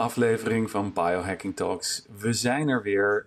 aflevering 0.00 0.70
van 0.70 0.92
Biohacking 0.92 1.56
Talks. 1.56 2.06
We 2.18 2.32
zijn 2.32 2.68
er 2.68 2.82
weer. 2.82 3.26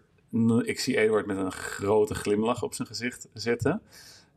Ik 0.63 0.79
zie 0.79 0.97
Eduard 0.97 1.25
met 1.25 1.37
een 1.37 1.51
grote 1.51 2.15
glimlach 2.15 2.63
op 2.63 2.73
zijn 2.73 2.87
gezicht 2.87 3.29
zitten. 3.33 3.81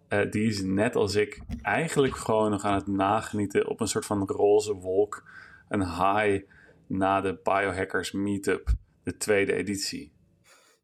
Uh, 0.08 0.30
die 0.30 0.46
is 0.48 0.62
net 0.62 0.96
als 0.96 1.14
ik 1.14 1.40
eigenlijk 1.62 2.16
gewoon 2.16 2.50
nog 2.50 2.64
aan 2.64 2.74
het 2.74 2.86
nagenieten 2.86 3.68
op 3.68 3.80
een 3.80 3.88
soort 3.88 4.06
van 4.06 4.26
roze 4.26 4.74
wolk. 4.74 5.28
Een 5.68 5.84
high 5.84 6.44
na 6.86 7.20
de 7.20 7.40
Biohackers 7.42 8.12
Meetup, 8.12 8.68
de 9.02 9.16
tweede 9.16 9.52
editie. 9.52 10.12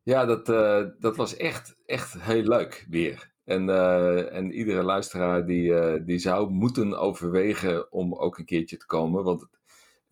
Ja, 0.02 0.24
dat, 0.24 0.48
uh, 0.48 0.84
dat 0.98 1.16
was 1.16 1.36
echt, 1.36 1.76
echt 1.86 2.22
heel 2.22 2.42
leuk 2.42 2.86
weer. 2.88 3.30
En, 3.44 3.68
uh, 3.68 4.34
en 4.34 4.52
iedere 4.52 4.82
luisteraar 4.82 5.46
die, 5.46 6.04
die 6.04 6.18
zou 6.18 6.50
moeten 6.50 6.98
overwegen 6.98 7.92
om 7.92 8.14
ook 8.14 8.38
een 8.38 8.44
keertje 8.44 8.76
te 8.76 8.86
komen. 8.86 9.24
Want 9.24 9.48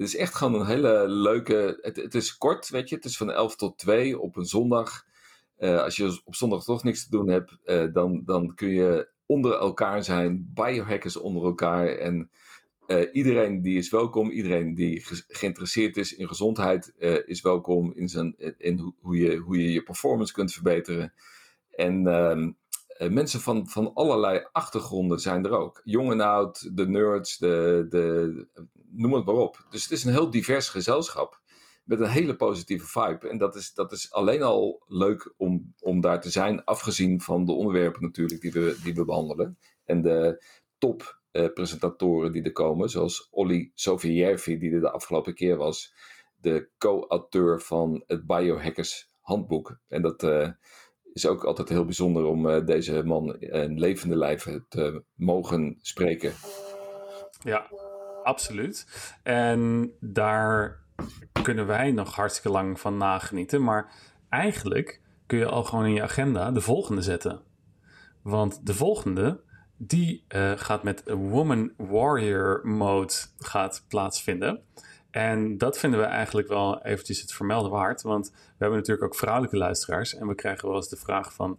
het, 0.00 0.09
is 0.09 0.16
echt 0.16 0.34
gewoon 0.34 0.60
een 0.60 0.66
hele 0.66 1.09
leuke. 1.09 1.78
Het, 1.80 1.96
het 1.96 2.14
is 2.14 2.36
kort, 2.36 2.68
weet 2.68 2.88
je. 2.88 2.95
Het 2.95 3.04
is 3.04 3.16
van 3.16 3.30
11 3.30 3.56
tot 3.56 3.78
2 3.78 4.18
op 4.18 4.36
een 4.36 4.45
zondag. 4.45 5.06
Uh, 5.58 5.82
als 5.82 5.96
je 5.96 6.20
op 6.24 6.34
zondag 6.34 6.64
toch 6.64 6.84
niks 6.84 7.04
te 7.04 7.10
doen 7.10 7.28
hebt, 7.28 7.58
uh, 7.64 7.92
dan, 7.92 8.22
dan 8.24 8.55
kun 8.55 8.68
je 8.68 9.08
onder 9.27 9.52
elkaar 9.52 10.05
zijn. 10.05 10.50
Biohackers 10.55 11.16
onder 11.16 11.44
elkaar. 11.44 11.86
En 11.86 12.30
uh, 12.86 13.02
iedereen 13.12 13.62
die 13.62 13.78
is 13.78 13.91
welkom. 13.91 14.30
Iedereen 14.30 14.74
die 14.74 15.05
ge 15.05 15.24
geïnteresseerd 15.28 15.96
is 15.96 16.14
in 16.14 16.28
gezondheid 16.28 16.94
is 17.27 17.41
welkom. 17.41 17.92
In, 17.94 18.08
zijn, 18.08 18.34
in 18.58 18.94
hoe, 19.00 19.16
je, 19.16 19.36
hoe 19.36 19.62
je 19.62 19.72
je 19.72 19.82
performance 19.82 20.32
kunt 20.32 20.52
verbeteren. 20.52 21.12
En 21.70 22.06
ehm, 22.06 22.50
mensen 23.09 23.41
van, 23.41 23.69
van 23.69 23.95
allerlei 23.95 24.47
achtergronden 24.53 25.19
zijn 25.19 25.45
er 25.45 25.51
ook. 25.51 25.81
Jong 25.84 26.11
en 26.11 26.20
oud, 26.20 26.77
de 26.77 26.89
nerds, 26.89 27.39
de, 27.39 27.87
de, 27.89 28.47
noem 28.91 29.15
het 29.15 29.25
maar 29.25 29.34
op. 29.34 29.67
Dus 29.70 29.83
het 29.83 29.93
is 29.93 30.05
een 30.05 30.12
heel 30.12 30.31
divers 30.31 30.69
gezelschap 30.69 31.41
met 31.84 32.01
een 32.01 32.09
hele 32.09 32.37
positieve 32.37 32.87
vibe. 32.87 33.28
En 33.28 33.39
dat 33.39 33.55
is, 33.55 33.75
dat 33.75 33.93
is 33.93 34.12
alleen 34.12 34.43
al 34.43 34.83
leuk 34.87 35.34
om, 35.37 35.75
om 35.81 36.01
daar 36.01 36.21
te 36.21 36.31
zijn, 36.31 36.65
afgezien 36.65 37.21
van 37.21 37.45
de 37.45 37.53
onderwerpen 37.53 38.03
natuurlijk 38.03 38.41
die 38.41 38.53
we, 38.53 38.78
die 38.83 38.95
we 38.95 39.05
behandelen. 39.05 39.59
En 39.84 40.03
de 40.03 40.45
top 40.78 41.21
uh, 41.33 41.53
presentatoren 41.53 42.33
die 42.33 42.43
er 42.43 42.53
komen, 42.53 42.89
zoals 42.89 43.28
Olly 43.31 43.71
Sofiervi, 43.75 44.59
die 44.59 44.73
er 44.73 44.81
de 44.81 44.91
afgelopen 44.91 45.34
keer 45.34 45.56
was, 45.56 45.95
de 46.37 46.69
co-auteur 46.78 47.61
van 47.61 48.03
het 48.06 48.27
Biohackers 48.27 49.11
Handboek. 49.21 49.78
En 49.89 50.03
dat 50.03 50.23
uh, 50.23 50.48
is 51.12 51.27
ook 51.27 51.44
altijd 51.44 51.69
heel 51.69 51.84
bijzonder 51.84 52.25
om 52.25 52.47
uh, 52.47 52.66
deze 52.66 53.03
man 53.03 53.41
in 53.41 53.78
levende 53.78 54.16
lijven 54.16 54.66
te 54.69 55.03
mogen 55.14 55.78
spreken. 55.83 56.33
Ja, 57.42 57.66
absoluut. 58.22 58.86
En 59.22 59.92
daar 60.00 60.81
kunnen 61.42 61.66
wij 61.66 61.91
nog 61.91 62.14
hartstikke 62.14 62.50
lang 62.50 62.81
van 62.81 62.97
nagenieten. 62.97 63.62
Maar 63.62 63.92
eigenlijk 64.28 65.00
kun 65.27 65.38
je 65.38 65.47
al 65.47 65.64
gewoon 65.64 65.84
in 65.84 65.94
je 65.94 66.03
agenda 66.03 66.50
de 66.50 66.61
volgende 66.61 67.03
zetten. 67.03 67.41
Want 68.22 68.66
de 68.66 68.75
volgende, 68.75 69.41
die 69.77 70.25
uh, 70.28 70.53
gaat 70.56 70.83
met 70.83 71.03
Woman 71.06 71.72
Warrior 71.77 72.61
Mode 72.64 73.12
gaat 73.38 73.84
plaatsvinden. 73.88 74.62
En 75.11 75.58
dat 75.58 75.78
vinden 75.78 76.00
we 76.00 76.06
eigenlijk 76.06 76.48
wel 76.48 76.83
eventjes 76.83 77.20
het 77.20 77.33
vermelden 77.33 77.70
waard. 77.70 78.03
Want 78.03 78.30
we 78.30 78.56
hebben 78.58 78.78
natuurlijk 78.78 79.06
ook 79.06 79.19
vrouwelijke 79.19 79.56
luisteraars. 79.56 80.14
En 80.14 80.27
we 80.27 80.34
krijgen 80.34 80.69
wel 80.69 80.77
eens 80.77 80.89
de 80.89 80.97
vraag 80.97 81.33
van... 81.33 81.58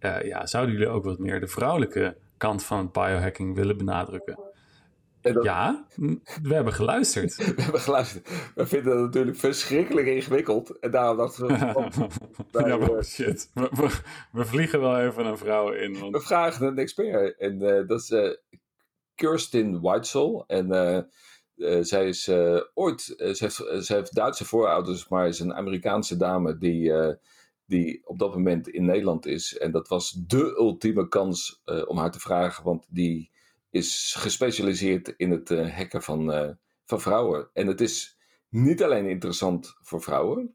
Uh, 0.00 0.22
ja, 0.22 0.46
zouden 0.46 0.74
jullie 0.74 0.88
ook 0.88 1.04
wat 1.04 1.18
meer 1.18 1.40
de 1.40 1.46
vrouwelijke 1.46 2.16
kant 2.36 2.64
van 2.64 2.90
biohacking 2.92 3.54
willen 3.54 3.76
benadrukken? 3.76 4.38
Ja, 5.42 5.86
we 6.42 6.54
hebben 6.54 6.72
geluisterd. 6.72 7.36
we 7.56 7.62
hebben 7.62 7.80
geluisterd. 7.80 8.28
We 8.54 8.66
vinden 8.66 8.92
het 8.92 9.04
natuurlijk 9.04 9.36
verschrikkelijk 9.36 10.06
ingewikkeld. 10.06 10.78
En 10.78 10.90
daarom 10.90 11.16
dachten 11.16 11.46
we... 11.46 11.52
Oh, 12.52 12.66
ja, 12.66 12.76
maar 12.76 13.04
shit. 13.04 13.50
We, 13.54 14.00
we, 14.32 14.44
vliegen 14.44 14.80
wel 14.80 15.00
even 15.00 15.26
een 15.26 15.38
vrouw 15.38 15.72
in. 15.72 15.98
Want... 15.98 16.12
We 16.12 16.20
vragen 16.20 16.66
een 16.66 16.78
expert. 16.78 17.38
En 17.38 17.62
uh, 17.62 17.88
dat 17.88 18.00
is 18.00 18.10
uh, 18.10 18.30
Kirsten 19.14 19.82
Weitzel. 19.82 20.44
En 20.46 20.68
uh, 21.56 21.82
zij 21.82 22.08
is 22.08 22.30
ooit... 22.74 23.00
Ze 23.02 23.36
heeft, 23.38 23.54
ze, 23.86 23.94
heeft, 23.94 24.14
Duitse 24.14 24.44
voorouders, 24.44 25.08
maar 25.08 25.28
is 25.28 25.40
een 25.40 25.54
Amerikaanse 25.54 26.16
dame 26.16 26.58
die 26.58 26.92
die 27.66 28.06
op 28.06 28.18
dat 28.18 28.34
moment 28.34 28.68
in 28.68 28.84
Nederland 28.84 29.26
is. 29.26 29.58
En 29.58 29.70
dat 29.70 29.88
was 29.88 30.10
de 30.26 30.56
ultieme 30.58 31.08
kans 31.08 31.62
om 31.86 31.98
haar 31.98 32.10
te 32.10 32.20
vragen, 32.20 32.64
want 32.64 32.86
die 32.88 33.30
is 33.70 34.14
gespecialiseerd 34.18 35.14
in 35.16 35.30
het 35.30 35.48
hacken 35.48 36.02
van, 36.02 36.56
van 36.84 37.00
vrouwen. 37.00 37.48
En 37.52 37.66
het 37.66 37.80
is 37.80 38.18
niet 38.48 38.82
alleen 38.82 39.06
interessant 39.06 39.76
voor 39.80 40.02
vrouwen, 40.02 40.54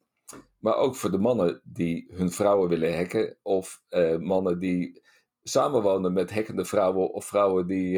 maar 0.57 0.75
ook 0.75 0.95
voor 0.95 1.11
de 1.11 1.17
mannen 1.17 1.61
die 1.63 2.07
hun 2.11 2.31
vrouwen 2.31 2.69
willen 2.69 2.95
hacken. 2.95 3.37
Of 3.41 3.81
mannen 4.19 4.59
die 4.59 5.01
samenwonen 5.43 6.13
met 6.13 6.33
hackende 6.33 6.65
vrouwen 6.65 7.13
of 7.13 7.25
vrouwen 7.25 7.67
die, 7.67 7.97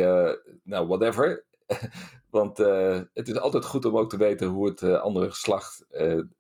nou, 0.64 0.88
whatever. 0.88 1.46
Want 2.30 2.58
het 3.14 3.28
is 3.28 3.38
altijd 3.38 3.66
goed 3.66 3.86
om 3.86 3.98
ook 3.98 4.10
te 4.10 4.18
weten 4.18 4.48
hoe 4.48 4.68
het 4.68 4.84
andere 4.84 5.30
geslacht 5.30 5.86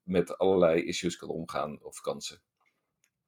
met 0.03 0.37
allerlei 0.37 0.83
issues 0.83 1.17
kan 1.17 1.29
omgaan 1.29 1.79
of 1.81 2.01
kansen. 2.01 2.41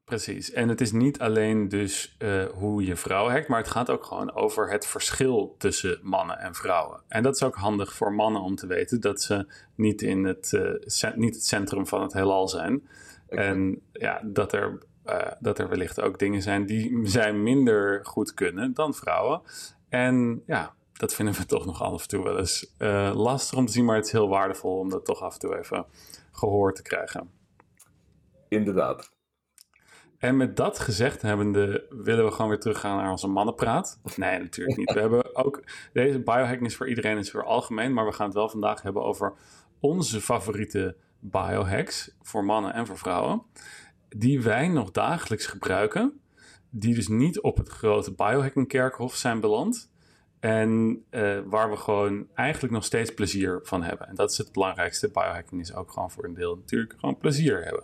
Precies. 0.03 0.51
En 0.51 0.69
het 0.69 0.81
is 0.81 0.91
niet 0.91 1.19
alleen 1.19 1.67
dus 1.67 2.17
hoe 2.53 2.85
je 2.85 2.95
vrouw 2.95 3.29
hackt, 3.29 3.47
maar 3.47 3.59
het 3.59 3.71
gaat 3.71 3.89
ook 3.89 4.03
gewoon 4.03 4.33
over 4.33 4.71
het 4.71 4.87
verschil 4.87 5.55
tussen 5.57 5.99
mannen 6.01 6.39
en 6.39 6.55
vrouwen. 6.55 7.01
En 7.07 7.23
dat 7.23 7.35
is 7.35 7.43
ook 7.43 7.55
handig 7.55 7.93
voor 7.93 8.13
mannen 8.13 8.41
om 8.41 8.55
te 8.55 8.67
weten 8.67 9.01
dat 9.01 9.21
ze 9.21 9.53
niet, 9.75 10.01
in 10.01 10.23
het, 10.23 10.59
niet 11.15 11.35
het 11.35 11.45
centrum 11.45 11.87
van 11.87 12.01
het 12.01 12.13
heelal 12.13 12.47
zijn. 12.47 12.87
Okay. 13.27 13.45
En 13.45 13.81
ja, 13.91 14.21
dat 14.23 14.53
er, 14.53 14.83
uh, 15.05 15.31
dat 15.39 15.59
er 15.59 15.69
wellicht 15.69 16.01
ook 16.01 16.19
dingen 16.19 16.41
zijn 16.41 16.65
die 16.65 16.99
zij 17.03 17.33
minder 17.33 18.05
goed 18.05 18.33
kunnen 18.33 18.73
dan 18.73 18.93
vrouwen. 18.93 19.41
En 19.89 20.43
ja, 20.45 20.73
dat 21.03 21.13
vinden 21.13 21.35
we 21.35 21.45
toch 21.45 21.65
nog 21.65 21.81
af 21.81 22.01
en 22.01 22.07
toe 22.07 22.23
wel 22.23 22.37
eens 22.37 22.73
lastig 23.13 23.57
om 23.57 23.65
te 23.65 23.71
zien, 23.71 23.85
maar 23.85 23.95
het 23.95 24.05
is 24.05 24.11
heel 24.11 24.29
waardevol 24.29 24.79
om 24.79 24.89
dat 24.89 25.05
toch 25.05 25.21
af 25.21 25.33
en 25.33 25.39
toe 25.39 25.57
even 25.57 25.85
gehoord 26.31 26.75
te 26.75 26.81
krijgen. 26.81 27.29
Inderdaad. 28.49 29.11
En 30.17 30.37
met 30.37 30.55
dat 30.55 30.79
gezegd 30.79 31.21
hebbende 31.21 31.85
willen 31.89 32.25
we 32.25 32.31
gewoon 32.31 32.49
weer 32.49 32.59
teruggaan 32.59 32.97
naar 32.97 33.11
onze 33.11 33.27
mannenpraat. 33.27 33.99
Nee, 34.15 34.39
natuurlijk 34.39 34.77
niet. 34.77 34.93
We 34.93 34.99
hebben 34.99 35.35
ook, 35.35 35.63
deze 35.93 36.19
biohacking 36.19 36.65
is 36.65 36.75
voor 36.75 36.89
iedereen 36.89 37.17
is 37.17 37.31
voor 37.31 37.45
algemeen, 37.45 37.93
maar 37.93 38.05
we 38.05 38.13
gaan 38.13 38.25
het 38.25 38.35
wel 38.35 38.49
vandaag 38.49 38.81
hebben 38.81 39.03
over 39.03 39.33
onze 39.79 40.21
favoriete 40.21 40.95
biohacks 41.19 42.15
voor 42.21 42.45
mannen 42.45 42.73
en 42.73 42.85
voor 42.85 42.97
vrouwen. 42.97 43.43
Die 44.09 44.41
wij 44.41 44.67
nog 44.67 44.91
dagelijks 44.91 45.45
gebruiken. 45.45 46.21
Die 46.69 46.95
dus 46.95 47.07
niet 47.07 47.41
op 47.41 47.57
het 47.57 47.69
grote 47.69 48.13
biohacking 48.13 48.67
kerkhof 48.67 49.15
zijn 49.15 49.39
beland. 49.39 49.91
En 50.43 51.03
uh, 51.11 51.39
waar 51.45 51.69
we 51.69 51.75
gewoon 51.75 52.27
eigenlijk 52.33 52.73
nog 52.73 52.83
steeds 52.83 53.13
plezier 53.13 53.59
van 53.63 53.83
hebben. 53.83 54.07
En 54.07 54.15
dat 54.15 54.31
is 54.31 54.37
het 54.37 54.51
belangrijkste. 54.51 55.09
Biohacking 55.09 55.61
is 55.61 55.73
ook 55.73 55.91
gewoon 55.91 56.11
voor 56.11 56.25
een 56.25 56.33
deel 56.33 56.55
natuurlijk 56.55 56.93
gewoon 56.99 57.17
plezier 57.17 57.63
hebben. 57.63 57.83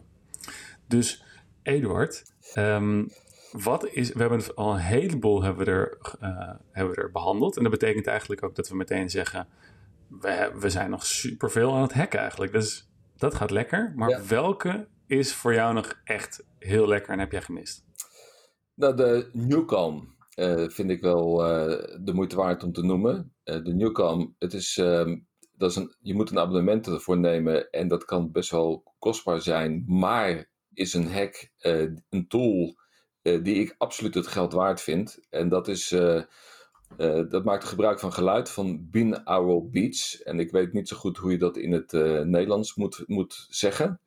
Dus 0.87 1.23
Eduard, 1.63 2.33
um, 2.55 3.11
wat 3.51 3.87
is, 3.87 4.11
we 4.11 4.19
hebben 4.19 4.55
al 4.55 4.73
een 4.73 4.79
heleboel 4.79 5.43
hebben 5.43 5.65
we, 5.65 5.71
er, 5.71 5.97
uh, 6.21 6.51
hebben 6.71 6.95
we 6.95 7.01
er 7.01 7.11
behandeld. 7.11 7.57
En 7.57 7.63
dat 7.63 7.71
betekent 7.71 8.07
eigenlijk 8.07 8.43
ook 8.43 8.55
dat 8.55 8.69
we 8.69 8.75
meteen 8.75 9.09
zeggen, 9.09 9.47
we, 10.07 10.51
we 10.59 10.69
zijn 10.69 10.89
nog 10.89 11.05
superveel 11.05 11.75
aan 11.75 11.81
het 11.81 11.93
hacken 11.93 12.19
eigenlijk. 12.19 12.51
Dus 12.51 12.89
dat 13.17 13.35
gaat 13.35 13.51
lekker. 13.51 13.93
Maar 13.95 14.09
ja. 14.09 14.25
welke 14.27 14.87
is 15.07 15.33
voor 15.33 15.53
jou 15.53 15.73
nog 15.73 15.99
echt 16.03 16.43
heel 16.57 16.87
lekker 16.87 17.13
en 17.13 17.19
heb 17.19 17.31
jij 17.31 17.41
gemist? 17.41 17.85
Nou, 18.73 18.95
de 18.95 19.29
Newcom 19.33 20.17
vind 20.67 20.89
ik 20.89 21.01
wel 21.01 21.41
uh, 21.43 21.77
de 22.01 22.13
moeite 22.13 22.35
waard 22.35 22.63
om 22.63 22.73
te 22.73 22.83
noemen. 22.83 23.33
de 23.43 23.73
Newcom, 23.73 24.35
het 24.37 24.53
is, 24.53 24.77
um, 24.77 25.27
dat 25.57 25.69
is 25.69 25.75
een, 25.75 25.95
je 25.99 26.13
moet 26.13 26.29
een 26.31 26.39
abonnement 26.39 26.87
ervoor 26.87 27.17
nemen 27.17 27.69
en 27.69 27.87
dat 27.87 28.05
kan 28.05 28.31
best 28.31 28.51
wel 28.51 28.83
kostbaar 28.99 29.41
zijn. 29.41 29.83
Maar 29.87 30.49
is 30.73 30.93
een 30.93 31.11
hack, 31.11 31.51
een 32.09 32.27
tool 32.27 32.75
die 33.21 33.55
ik 33.55 33.75
absoluut 33.77 34.13
het 34.13 34.27
geld 34.27 34.53
waard 34.53 34.81
vind. 34.81 35.19
En 35.29 35.49
dat 35.49 35.67
is, 35.67 35.87
dat 37.29 37.43
maakt 37.43 37.63
gebruik 37.63 37.99
van 37.99 38.13
geluid 38.13 38.49
van 38.49 38.89
binaural 38.89 39.69
beats. 39.69 40.21
En 40.23 40.39
ik 40.39 40.51
weet 40.51 40.73
niet 40.73 40.87
zo 40.87 40.97
goed 40.97 41.17
hoe 41.17 41.31
je 41.31 41.37
dat 41.37 41.57
in 41.57 41.71
het 41.71 41.91
Nederlands 42.25 42.75
moet, 42.75 43.03
moet 43.07 43.45
zeggen. 43.49 44.01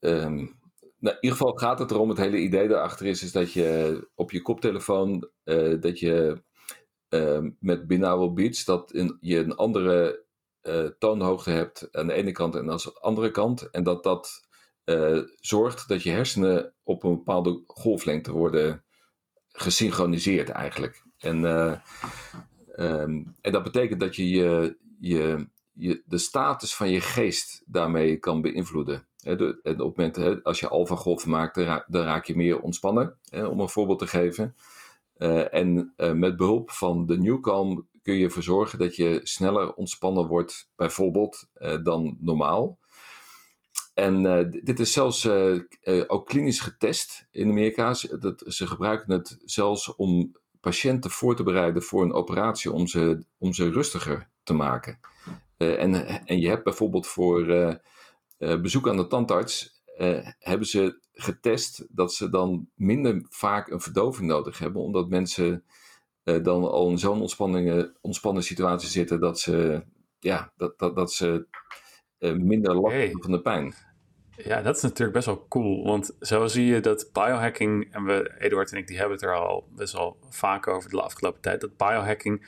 Um, 0.00 0.57
nou, 0.98 1.14
in 1.14 1.22
ieder 1.22 1.38
geval 1.38 1.56
gaat 1.56 1.78
het 1.78 1.90
erom, 1.90 2.08
het 2.08 2.18
hele 2.18 2.38
idee 2.38 2.68
daarachter 2.68 3.06
is, 3.06 3.22
is 3.22 3.32
dat 3.32 3.52
je 3.52 4.08
op 4.14 4.30
je 4.30 4.42
koptelefoon, 4.42 5.30
dat 5.80 5.98
je 5.98 6.42
met 7.58 7.86
binaural 7.86 8.32
beats, 8.32 8.64
dat 8.64 8.92
in, 8.92 9.16
je 9.20 9.38
een 9.38 9.56
andere 9.56 10.24
toonhoogte 10.98 11.50
hebt 11.50 11.88
aan 11.92 12.06
de 12.06 12.12
ene 12.12 12.32
kant 12.32 12.54
en 12.54 12.70
aan 12.70 12.76
de 12.76 12.98
andere 13.00 13.30
kant. 13.30 13.70
En 13.70 13.82
dat 13.82 14.02
dat 14.02 14.48
uh, 14.88 15.22
zorgt 15.40 15.88
dat 15.88 16.02
je 16.02 16.10
hersenen 16.10 16.74
op 16.82 17.02
een 17.02 17.14
bepaalde 17.14 17.62
golflengte 17.66 18.32
worden 18.32 18.84
gesynchroniseerd 19.48 20.48
eigenlijk. 20.48 21.02
En, 21.18 21.40
uh, 21.40 21.78
um, 22.76 23.36
en 23.40 23.52
dat 23.52 23.62
betekent 23.62 24.00
dat 24.00 24.16
je 24.16 24.28
je, 24.28 24.78
je, 25.00 25.48
je 25.72 26.02
de 26.06 26.18
status 26.18 26.74
van 26.74 26.90
je 26.90 27.00
geest 27.00 27.62
daarmee 27.66 28.16
kan 28.16 28.40
beïnvloeden. 28.40 29.07
En 29.62 29.80
op 29.80 29.96
het 29.96 30.44
als 30.44 30.60
je 30.60 30.68
alfa-golven 30.68 31.30
maakt, 31.30 31.54
dan 31.54 31.64
raak, 31.64 31.84
dan 31.88 32.02
raak, 32.02 32.24
je 32.24 32.36
meer 32.36 32.60
ontspannen, 32.60 33.18
hè, 33.28 33.46
om 33.46 33.60
een 33.60 33.68
voorbeeld 33.68 33.98
te 33.98 34.06
geven. 34.06 34.54
Uh, 35.18 35.54
en 35.54 35.92
uh, 35.96 36.12
met 36.12 36.36
behulp 36.36 36.70
van 36.70 37.06
de 37.06 37.18
Newcalm 37.18 37.86
kun 38.02 38.14
je 38.14 38.24
ervoor 38.24 38.42
zorgen 38.42 38.78
dat 38.78 38.96
je 38.96 39.20
sneller 39.22 39.74
ontspannen 39.74 40.26
wordt, 40.26 40.70
bijvoorbeeld, 40.76 41.48
uh, 41.58 41.76
dan 41.82 42.16
normaal. 42.20 42.78
En 43.94 44.50
dit 44.64 44.80
is 44.80 44.92
zelfs 44.92 45.28
ook 46.06 46.26
klinisch 46.26 46.60
getest 46.60 47.26
in 47.30 47.48
Amerika. 47.48 47.94
Dat, 48.20 48.44
ze 48.46 48.66
gebruiken 48.66 49.12
het 49.12 49.38
zelfs 49.44 49.94
om 49.94 50.32
patiënten 50.60 51.10
voor 51.10 51.36
te 51.36 51.42
bereiden 51.42 51.82
voor 51.82 52.02
een 52.02 52.12
operatie 52.12 52.72
om 52.72 52.86
ze, 52.86 53.24
om 53.38 53.52
ze 53.52 53.70
rustiger 53.70 54.28
te 54.42 54.52
maken. 54.52 55.00
En, 55.56 56.26
en 56.26 56.40
je 56.40 56.48
hebt 56.48 56.64
bijvoorbeeld 56.64 57.06
voor 57.06 57.46
bezoek 58.38 58.88
aan 58.88 58.96
de 58.96 59.06
tandarts, 59.06 59.82
hebben 60.38 60.66
ze 60.66 61.00
getest 61.12 61.86
dat 61.88 62.14
ze 62.14 62.30
dan 62.30 62.68
minder 62.74 63.26
vaak 63.28 63.70
een 63.70 63.80
verdoving 63.80 64.28
nodig 64.28 64.58
hebben, 64.58 64.82
omdat 64.82 65.08
mensen 65.08 65.64
dan 66.22 66.70
al 66.70 66.90
in 66.90 66.98
zo'n 66.98 67.20
ontspannen 68.00 68.42
situatie 68.42 68.88
zitten 68.88 69.20
dat 69.20 69.40
ze, 69.40 69.84
ja, 70.18 70.52
dat, 70.56 70.78
dat, 70.78 70.96
dat 70.96 71.12
ze 71.12 71.46
minder 72.18 72.74
last 72.74 72.96
hebben 72.96 73.22
van 73.22 73.32
de 73.32 73.40
pijn. 73.40 73.74
Ja, 74.44 74.62
dat 74.62 74.76
is 74.76 74.82
natuurlijk 74.82 75.12
best 75.12 75.26
wel 75.26 75.46
cool. 75.48 75.84
Want 75.84 76.16
zo 76.20 76.46
zie 76.46 76.66
je 76.66 76.80
dat 76.80 77.10
biohacking, 77.12 77.94
en 77.94 78.04
we, 78.04 78.34
Eduard 78.38 78.72
en 78.72 78.78
ik, 78.78 78.86
die 78.86 78.96
hebben 78.96 79.14
het 79.14 79.24
er 79.24 79.36
al 79.36 79.68
best 79.74 79.92
wel 79.92 80.16
vaak 80.28 80.66
over 80.66 80.90
de 80.90 81.02
afgelopen 81.02 81.40
tijd, 81.40 81.60
dat 81.60 81.76
biohacking 81.76 82.46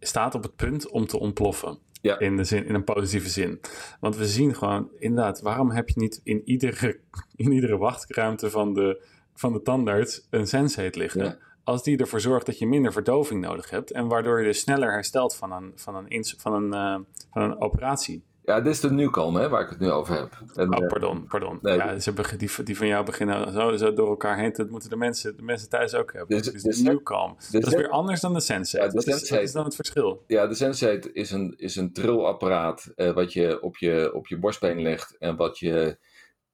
staat 0.00 0.34
op 0.34 0.42
het 0.42 0.56
punt 0.56 0.88
om 0.88 1.06
te 1.06 1.18
ontploffen. 1.18 1.78
Ja. 2.00 2.18
In, 2.18 2.36
de 2.36 2.44
zin, 2.44 2.66
in 2.66 2.74
een 2.74 2.84
positieve 2.84 3.28
zin. 3.28 3.60
Want 4.00 4.16
we 4.16 4.26
zien 4.26 4.54
gewoon, 4.54 4.90
inderdaad, 4.98 5.40
waarom 5.40 5.70
heb 5.70 5.88
je 5.88 6.00
niet 6.00 6.20
in 6.24 6.42
iedere, 6.44 7.00
in 7.36 7.52
iedere 7.52 7.76
wachtruimte 7.76 8.50
van 8.50 8.74
de, 8.74 9.04
van 9.34 9.52
de 9.52 9.62
tandarts 9.62 10.26
een 10.30 10.46
sensate 10.46 10.98
liggen? 10.98 11.38
Als 11.64 11.82
die 11.82 11.98
ervoor 11.98 12.20
zorgt 12.20 12.46
dat 12.46 12.58
je 12.58 12.66
minder 12.66 12.92
verdoving 12.92 13.40
nodig 13.40 13.70
hebt 13.70 13.90
en 13.90 14.06
waardoor 14.06 14.38
je 14.38 14.44
dus 14.44 14.60
sneller 14.60 14.92
herstelt 14.92 15.36
van 15.36 15.52
een, 15.52 15.72
van 15.74 15.94
een, 15.94 16.24
van 16.36 16.52
een, 16.52 16.66
uh, 16.74 16.98
van 17.30 17.42
een 17.42 17.60
operatie. 17.60 18.24
Ja, 18.42 18.60
dit 18.60 18.72
is 18.72 18.80
de 18.80 18.90
Newcom, 18.90 19.36
hè, 19.36 19.48
waar 19.48 19.62
ik 19.62 19.68
het 19.68 19.78
nu 19.78 19.90
over 19.90 20.14
heb. 20.14 20.42
En, 20.54 20.80
oh, 20.80 20.86
pardon, 20.86 21.26
pardon. 21.26 21.58
Nee, 21.62 21.76
ja, 21.76 21.98
ze 21.98 22.36
die, 22.36 22.50
die 22.64 22.76
van 22.76 22.86
jou 22.86 23.04
beginnen 23.04 23.52
zo, 23.52 23.76
zo 23.76 23.92
door 23.92 24.08
elkaar 24.08 24.38
heen. 24.38 24.52
Dat 24.52 24.70
moeten 24.70 24.90
de 24.90 24.96
mensen, 24.96 25.36
de 25.36 25.42
mensen 25.42 25.68
thuis 25.68 25.94
ook 25.94 26.12
hebben. 26.12 26.42
Dus, 26.42 26.62
dus 26.62 26.76
de 26.76 26.82
Newcom. 26.82 27.36
Dat 27.50 27.66
is 27.66 27.74
weer 27.74 27.88
anders 27.88 28.20
dan 28.20 28.34
de 28.34 28.40
Sensei. 28.40 28.84
Ja, 28.84 28.88
de 28.88 29.02
Sensei 29.02 29.34
wat, 29.34 29.48
is, 29.48 29.52
dan 29.52 29.64
het 29.64 29.74
verschil? 29.74 30.24
Ja, 30.26 30.46
de 30.46 30.54
Sensei 30.54 30.98
is 31.12 31.30
een, 31.30 31.54
is 31.56 31.76
een 31.76 31.92
trillapparaat 31.92 32.92
uh, 32.96 33.12
wat 33.12 33.32
je 33.32 33.62
op, 33.62 33.76
je 33.76 34.10
op 34.14 34.26
je 34.26 34.38
borstbeen 34.38 34.82
legt 34.82 35.16
en 35.18 35.36
wat 35.36 35.58
je 35.58 35.98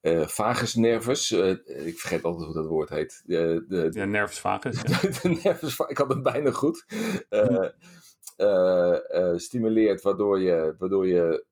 uh, 0.03 0.27
vagus 0.27 0.75
nervus, 0.75 1.31
uh, 1.31 1.49
ik 1.87 1.99
vergeet 1.99 2.23
altijd 2.23 2.45
hoe 2.45 2.55
dat 2.55 2.67
woord 2.67 2.89
heet. 2.89 3.23
de, 3.25 3.65
de, 3.69 3.89
ja, 3.91 4.05
nervus 4.05 4.39
vagus. 4.39 4.83
Ja. 4.83 5.01
de 5.23 5.41
nervus, 5.43 5.79
ik 5.87 5.99
had 5.99 6.09
het 6.09 6.23
bijna 6.23 6.51
goed. 6.51 6.85
stimuleert 9.37 10.03
waardoor 10.03 10.41
je, 10.41 10.75
waardoor 10.79 11.07
je 11.07 11.45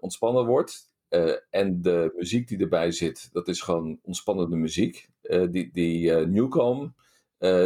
ontspannen 0.00 0.46
wordt. 0.46 0.92
Uh, 1.12 1.32
en 1.50 1.82
de 1.82 2.12
muziek 2.16 2.48
die 2.48 2.58
erbij 2.58 2.90
zit, 2.90 3.28
dat 3.32 3.48
is 3.48 3.60
gewoon 3.60 3.98
ontspannende 4.02 4.56
muziek. 4.56 5.08
Uh, 5.22 5.46
die 5.50 5.70
die 5.72 6.10
Newcom, 6.10 6.94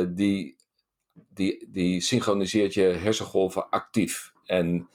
die, 0.09 0.57
die, 1.13 1.69
die 1.71 2.01
synchroniseert 2.01 2.75
je 2.75 2.83
hersengolven 2.83 3.69
actief. 3.69 4.33
En 4.45 4.89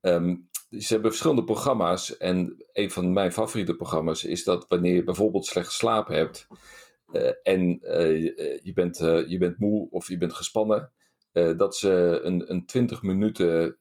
um, 0.00 0.48
ze 0.70 0.92
hebben 0.92 1.10
verschillende 1.10 1.44
programma's. 1.44 2.16
En 2.16 2.64
een 2.72 2.90
van 2.90 3.12
mijn 3.12 3.32
favoriete 3.32 3.74
programma's 3.74 4.24
is 4.24 4.44
dat 4.44 4.68
wanneer 4.68 4.94
je 4.94 5.04
bijvoorbeeld 5.04 5.46
slecht 5.46 5.66
geslapen 5.66 6.14
hebt. 6.14 6.46
en 7.42 7.78
je, 8.62 8.72
bent, 8.74 8.98
je 9.28 9.36
bent 9.38 9.58
moe 9.58 9.90
of 9.90 10.08
je 10.08 10.18
bent 10.18 10.32
gespannen. 10.32 10.92
dat 11.32 11.76
ze 11.76 12.20
een, 12.22 12.50
een 12.50 12.66
20 12.66 13.02
minuten 13.02 13.76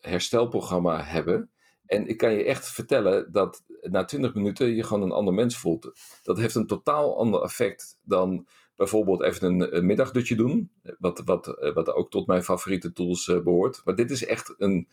herstelprogramma 0.00 1.04
hebben. 1.04 1.50
En 1.86 2.06
ik 2.06 2.16
kan 2.16 2.32
je 2.32 2.44
echt 2.44 2.70
vertellen 2.70 3.32
dat 3.32 3.64
na 3.80 4.04
20 4.04 4.34
minuten 4.34 4.74
je 4.74 4.82
gewoon 4.82 5.02
een 5.02 5.12
ander 5.12 5.34
mens 5.34 5.56
voelt. 5.56 5.92
Dat 6.22 6.38
heeft 6.38 6.54
een 6.54 6.66
totaal 6.66 7.18
ander 7.18 7.42
effect 7.42 7.98
dan 8.02 8.46
bijvoorbeeld 8.76 9.22
even 9.22 9.48
een, 9.48 9.76
een 9.76 9.86
middagdutje 9.86 10.36
doen. 10.36 10.70
Wat, 10.98 11.22
wat, 11.24 11.58
eh, 11.58 11.74
wat 11.74 11.92
ook 11.92 12.10
tot 12.10 12.26
mijn 12.26 12.44
favoriete 12.44 12.92
tools 12.92 13.26
uh, 13.26 13.42
behoort. 13.42 13.80
Maar 13.84 13.94
dit 13.94 14.10
is 14.10 14.24
echt 14.24 14.54
een, 14.58 14.88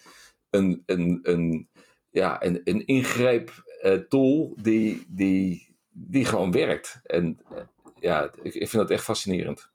een, 0.49 0.83
een, 0.85 1.19
een, 1.23 1.69
ja, 2.09 2.43
een, 2.43 2.61
een 2.63 2.85
ingreep 2.85 3.51
tool 4.09 4.57
die, 4.61 5.05
die, 5.07 5.75
die 5.89 6.25
gewoon 6.25 6.51
werkt. 6.51 6.99
En 7.03 7.39
ja, 7.99 8.31
ik, 8.41 8.53
ik 8.53 8.69
vind 8.69 8.71
dat 8.71 8.89
echt 8.89 9.03
fascinerend. 9.03 9.71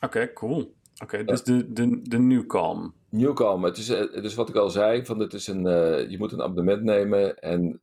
Oké, 0.00 0.32
cool. 0.32 0.76
Oké, 1.02 1.24
dus 1.24 1.42
de, 1.42 1.72
de, 1.72 2.00
de 2.02 2.18
Newcom. 2.18 2.94
Newcom, 3.10 3.64
het 3.64 3.76
is, 3.76 3.88
het 3.88 4.24
is 4.24 4.34
wat 4.34 4.48
ik 4.48 4.54
al 4.54 4.70
zei, 4.70 5.04
van 5.04 5.18
het 5.18 5.32
is 5.32 5.46
een, 5.46 5.66
uh, 5.66 6.10
je 6.10 6.18
moet 6.18 6.32
een 6.32 6.42
abonnement 6.42 6.82
nemen 6.82 7.38
en 7.38 7.80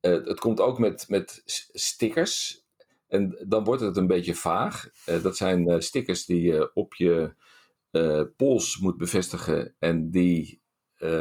uh, 0.00 0.12
het 0.24 0.40
komt 0.40 0.60
ook 0.60 0.78
met, 0.78 1.04
met 1.08 1.42
stickers. 1.72 2.64
En 3.08 3.44
dan 3.48 3.64
wordt 3.64 3.82
het 3.82 3.96
een 3.96 4.06
beetje 4.06 4.34
vaag. 4.34 4.88
Uh, 5.08 5.22
dat 5.22 5.36
zijn 5.36 5.82
stickers 5.82 6.24
die 6.24 6.42
je 6.42 6.70
op 6.74 6.94
je 6.94 7.34
pols 8.36 8.78
moet 8.78 8.96
bevestigen 8.96 9.74
en 9.78 10.10
die 10.10 10.60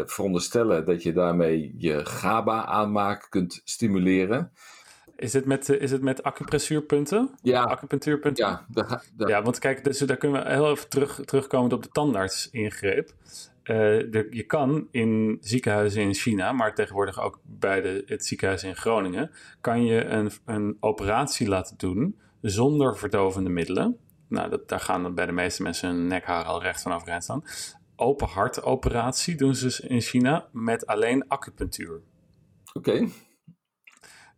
veronderstellen 0.06 0.86
dat 0.86 1.04
je 1.04 1.14
daarmee 1.14 1.74
je 1.78 2.06
GABA 2.06 2.66
aanmaak 2.66 3.28
kunt 3.30 3.62
stimuleren. 3.64 4.52
Is 5.18 5.34
het 5.34 5.46
met, 5.46 5.70
is 5.70 5.92
het 5.92 6.02
met 6.02 6.24
acupressuurpunten? 6.24 7.30
Ja. 7.42 7.64
Acupunctuurpunten? 7.64 8.46
Ja, 8.46 9.02
ja, 9.18 9.42
want 9.42 9.60
kijk, 9.60 9.84
dus, 9.84 10.00
daar 10.00 10.18
kunnen 10.18 10.44
we 10.44 10.50
heel 10.50 10.70
even 10.70 10.90
terug, 10.90 11.22
terugkomen 11.26 11.72
op 11.72 11.84
de 11.84 11.90
tandartsingreep. 11.90 13.14
Uh, 13.64 14.12
je 14.32 14.44
kan 14.48 14.88
in 14.92 15.38
ziekenhuizen 15.42 16.02
in 16.02 16.14
China, 16.14 16.52
maar 16.52 16.76
tegenwoordig 16.76 17.20
ook 17.20 17.40
bij 17.44 17.82
de, 17.82 18.04
het 18.06 18.26
ziekenhuis 18.26 18.64
in 18.64 18.76
Groningen, 18.76 19.32
kan 19.62 19.86
je 19.86 20.06
een, 20.06 20.32
een 20.46 20.78
operatie 20.80 21.48
laten 21.48 21.78
doen 21.78 22.20
zonder 22.42 22.98
verdovende 22.98 23.50
middelen. 23.50 23.98
Nou, 24.28 24.50
dat, 24.50 24.70
daar 24.70 24.80
gaan 24.80 25.16
bij 25.16 25.26
de 25.26 25.32
meeste 25.32 25.64
mensen 25.64 25.90
hun 25.90 26.08
nekhaar 26.08 26.44
al 26.44 26.62
recht 26.62 26.82
van 26.82 26.94
overeind 26.94 27.24
staan. 27.24 27.44
Open 27.96 28.28
hartoperatie 28.28 29.36
doen 29.36 29.56
ze 29.56 29.88
in 29.88 30.02
China 30.02 30.48
met 30.52 30.86
alleen 30.86 31.28
acupunctuur. 31.28 32.02
Oké. 32.74 33.08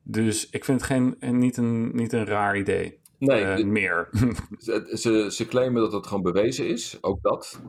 Dus 0.09 0.49
ik 0.49 0.65
vind 0.65 0.81
het 0.81 0.89
geen, 0.89 1.15
niet, 1.19 1.57
een, 1.57 1.95
niet 1.95 2.13
een 2.13 2.25
raar 2.25 2.57
idee. 2.57 2.99
Nee. 3.17 3.63
Uh, 3.63 3.65
meer. 3.65 4.09
Ze, 4.93 5.27
ze 5.31 5.45
claimen 5.47 5.81
dat 5.81 5.91
het 5.91 6.07
gewoon 6.07 6.23
bewezen 6.23 6.67
is, 6.67 6.97
ook 7.01 7.21
dat. 7.21 7.61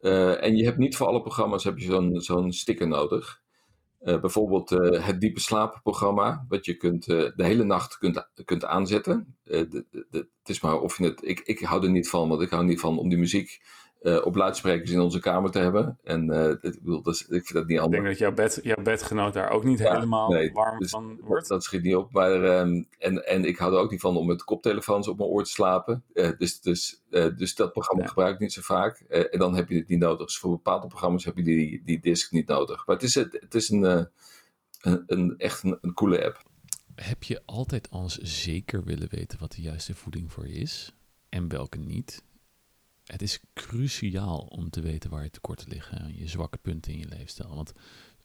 Uh, 0.00 0.42
en 0.42 0.56
je 0.56 0.64
hebt 0.64 0.78
niet 0.78 0.96
voor 0.96 1.06
alle 1.06 1.20
programma's 1.20 1.64
heb 1.64 1.78
je 1.78 1.84
zo'n 1.84 2.20
zo'n 2.20 2.52
sticker 2.52 2.88
nodig. 2.88 3.40
Uh, 4.02 4.20
bijvoorbeeld 4.20 4.70
het 5.04 5.20
diepe 5.20 5.40
slaapprogramma, 5.40 6.44
wat 6.48 6.64
je 6.64 6.76
kunt, 6.76 7.06
de 7.06 7.32
hele 7.36 7.64
nacht 7.64 7.98
kunt, 7.98 8.28
kunt 8.44 8.64
aanzetten. 8.64 9.36
De, 9.42 9.68
de, 9.90 10.06
het 10.12 10.48
is 10.48 10.60
maar 10.60 10.80
of 10.80 10.98
je 10.98 11.04
het. 11.04 11.20
Ik, 11.24 11.40
ik 11.40 11.60
hou 11.60 11.84
er 11.84 11.90
niet 11.90 12.08
van, 12.08 12.28
want 12.28 12.42
ik 12.42 12.50
hou 12.50 12.64
niet 12.64 12.80
van 12.80 12.98
om 12.98 13.08
die 13.08 13.18
muziek 13.18 13.60
uh, 14.02 14.26
op 14.26 14.34
luidsprekers 14.34 14.90
in 14.90 15.00
onze 15.00 15.18
kamer 15.18 15.50
te 15.50 15.58
hebben. 15.58 15.98
En 16.02 16.30
uh, 16.30 16.48
ik, 16.48 16.60
bedoel, 16.60 17.02
dat 17.02 17.14
is, 17.14 17.20
ik 17.20 17.28
vind 17.28 17.52
dat 17.52 17.66
niet 17.66 17.78
anders. 17.78 17.96
Ik 17.96 18.18
denk 18.18 18.18
dat 18.18 18.18
jouw, 18.18 18.32
bed, 18.32 18.60
jouw 18.62 18.82
bedgenoot 18.82 19.32
daar 19.32 19.50
ook 19.50 19.64
niet 19.64 19.78
helemaal 19.78 20.30
nee, 20.30 20.52
warm 20.52 20.78
dus 20.78 20.90
van 20.90 21.18
wordt. 21.20 21.48
Dat, 21.48 21.64
schiet 21.64 21.82
niet 21.82 21.94
op. 21.94 22.12
Maar, 22.12 22.60
um, 22.60 22.88
en, 22.98 23.26
en 23.26 23.44
ik 23.44 23.56
hou 23.56 23.72
er 23.72 23.78
ook 23.78 23.90
niet 23.90 24.00
van 24.00 24.16
om 24.16 24.26
met 24.26 24.44
koptelefoons 24.44 25.08
op 25.08 25.18
mijn 25.18 25.30
oor 25.30 25.44
te 25.44 25.50
slapen. 25.50 26.04
Uh, 26.14 26.30
dus, 26.38 26.60
dus, 26.60 27.02
dus 27.10 27.54
dat 27.54 27.72
programma 27.72 28.02
ja. 28.02 28.08
gebruik 28.08 28.34
ik 28.34 28.40
niet 28.40 28.52
zo 28.52 28.62
vaak. 28.62 28.98
en 28.98 29.38
dan 29.38 29.54
heb 29.54 29.68
je 29.68 29.76
het 29.76 29.88
niet 29.88 29.98
nodig. 29.98 30.26
Dus 30.26 30.38
voor 30.38 30.50
bepaalde 30.50 30.86
programma's 30.86 31.24
heb 31.24 31.36
je 31.36 31.42
die, 31.42 31.82
die 31.84 32.00
disc 32.00 32.32
niet 32.32 32.48
nodig. 32.48 32.86
Maar 32.86 32.96
het 32.96 33.04
is, 33.04 33.14
het 33.14 33.54
is 33.54 33.68
een, 33.68 33.82
een, 33.82 35.02
een, 35.06 35.34
echt 35.38 35.62
een, 35.62 35.78
een 35.80 35.94
coole 35.94 36.24
app. 36.24 36.42
Heb 36.94 37.22
je 37.22 37.42
altijd 37.44 37.90
als 37.90 38.18
zeker 38.18 38.84
willen 38.84 39.08
weten 39.10 39.38
wat 39.38 39.52
de 39.52 39.62
juiste 39.62 39.94
voeding 39.94 40.32
voor 40.32 40.48
je 40.48 40.54
is 40.54 40.92
en 41.28 41.48
welke 41.48 41.78
niet? 41.78 42.22
Het 43.12 43.22
is 43.22 43.40
cruciaal 43.54 44.38
om 44.38 44.70
te 44.70 44.80
weten 44.80 45.10
waar 45.10 45.22
je 45.22 45.30
tekorten 45.30 45.68
liggen, 45.68 46.16
je 46.16 46.28
zwakke 46.28 46.58
punten 46.58 46.92
in 46.92 46.98
je 46.98 47.08
leefstijl. 47.08 47.54
Want 47.54 47.72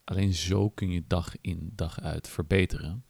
alleen 0.04 0.34
zo 0.34 0.70
kun 0.70 0.90
je 0.90 1.04
dag 1.08 1.36
in 1.42 1.72
dag 1.76 2.00
uit 2.00 2.28
verbeteren. 2.28 3.06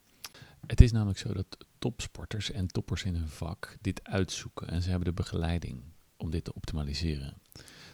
Het 0.68 0.82
is 0.82 0.92
namelijk 0.92 1.20
zo 1.20 1.34
dat 1.34 1.58
topsporters 1.80 2.51
en 2.51 2.68
toppers 2.68 3.03
in 3.03 3.15
hun 3.15 3.27
vak 3.27 3.77
dit 3.82 4.03
uitzoeken 4.03 4.68
en 4.68 4.82
ze 4.82 4.89
hebben 4.89 5.08
de 5.08 5.13
begeleiding 5.13 5.84
om 6.18 6.30
dit 6.30 6.44
te 6.44 6.53
optimaliseren. 6.53 7.42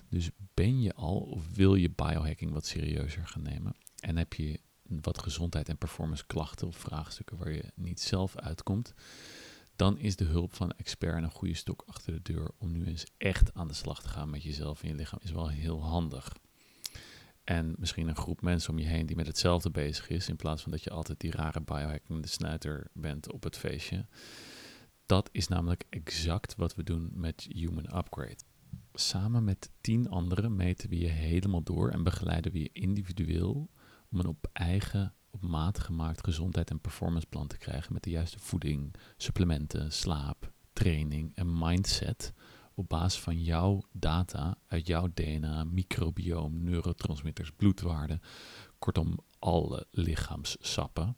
Dus 0.10 0.30
ben 0.54 0.82
je 0.82 0.94
al 0.94 1.18
of 1.20 1.56
wil 1.56 1.76
je 1.76 1.90
biohacking 1.90 2.52
wat 2.52 2.66
serieuzer 2.66 3.28
gaan 3.28 3.42
nemen 3.42 3.76
en 4.00 4.18
heb 4.18 4.34
je 4.34 4.60
wat 4.84 5.20
gezondheid 5.20 5.70
en 5.70 5.78
performance 5.78 6.26
klachten 6.26 6.68
of 6.68 6.78
vraagstukken 6.78 7.38
waar 7.38 7.52
je 7.52 7.72
niet 7.76 8.02
zelf 8.02 8.36
uitkomt, 8.36 8.94
dan 9.80 9.98
is 9.98 10.16
de 10.16 10.26
hulp 10.26 10.54
van 10.54 10.70
een 10.70 10.78
expert 10.78 11.24
een 11.24 11.32
goede 11.32 11.54
stok 11.54 11.84
achter 11.86 12.14
de 12.14 12.34
deur 12.34 12.52
om 12.58 12.72
nu 12.72 12.86
eens 12.86 13.06
echt 13.18 13.54
aan 13.54 13.68
de 13.68 13.74
slag 13.74 14.02
te 14.02 14.08
gaan 14.08 14.30
met 14.30 14.44
jezelf 14.44 14.82
en 14.82 14.88
je 14.88 14.96
lichaam 14.96 15.20
is 15.22 15.32
wel 15.32 15.50
heel 15.50 15.84
handig. 15.84 16.36
En 17.44 17.76
misschien 17.78 18.08
een 18.08 18.16
groep 18.16 18.42
mensen 18.42 18.72
om 18.72 18.80
je 18.80 18.86
heen 18.86 19.06
die 19.06 19.16
met 19.16 19.28
hetzelfde 19.28 19.70
bezig 19.72 20.10
is. 20.10 20.30
In 20.30 20.36
plaats 20.36 20.62
van 20.62 20.72
dat 20.72 20.84
je 20.84 20.90
altijd 20.90 21.20
die 21.20 21.32
rare 21.32 21.62
biohacking 21.62 22.22
de 22.22 22.28
snuiter 22.28 22.88
bent 22.94 23.32
op 23.32 23.44
het 23.44 23.58
feestje. 23.58 24.06
Dat 25.06 25.30
is 25.32 25.48
namelijk 25.48 25.84
exact 25.90 26.56
wat 26.56 26.76
we 26.76 26.84
doen 26.84 27.10
met 27.14 27.48
Human 27.50 27.98
Upgrade. 27.98 28.40
Samen 28.94 29.44
met 29.44 29.72
tien 29.82 30.10
anderen 30.10 30.56
meten 30.56 30.90
we 30.90 30.98
je 30.98 31.08
helemaal 31.08 31.64
door 31.64 31.90
en 31.90 32.04
begeleiden 32.04 32.52
we 32.52 32.60
je 32.60 32.70
individueel 32.74 33.70
om 34.12 34.20
een 34.20 34.26
op 34.26 34.50
eigen, 34.54 35.14
op 35.32 35.42
maat 35.42 35.80
gemaakt 35.80 36.24
gezondheid- 36.24 36.70
en 36.70 36.80
performanceplan 36.80 37.48
te 37.48 37.58
krijgen 37.58 37.94
met 37.94 38.04
de 38.04 38.10
juiste 38.10 38.40
voeding, 38.40 38.96
supplementen, 39.18 39.92
slaap, 39.92 40.52
training 40.74 41.32
en 41.36 41.58
mindset 41.58 42.34
op 42.74 42.90
basis 42.90 43.20
van 43.20 43.42
jouw 43.44 43.82
data 43.92 44.58
uit 44.68 44.88
jouw 44.88 45.08
DNA, 45.14 45.64
microbioom, 45.64 46.64
neurotransmitters, 46.64 47.52
bloedwaarden, 47.52 48.22
kortom 48.78 49.20
alle 49.40 49.88
lichaamssappen 49.92 51.18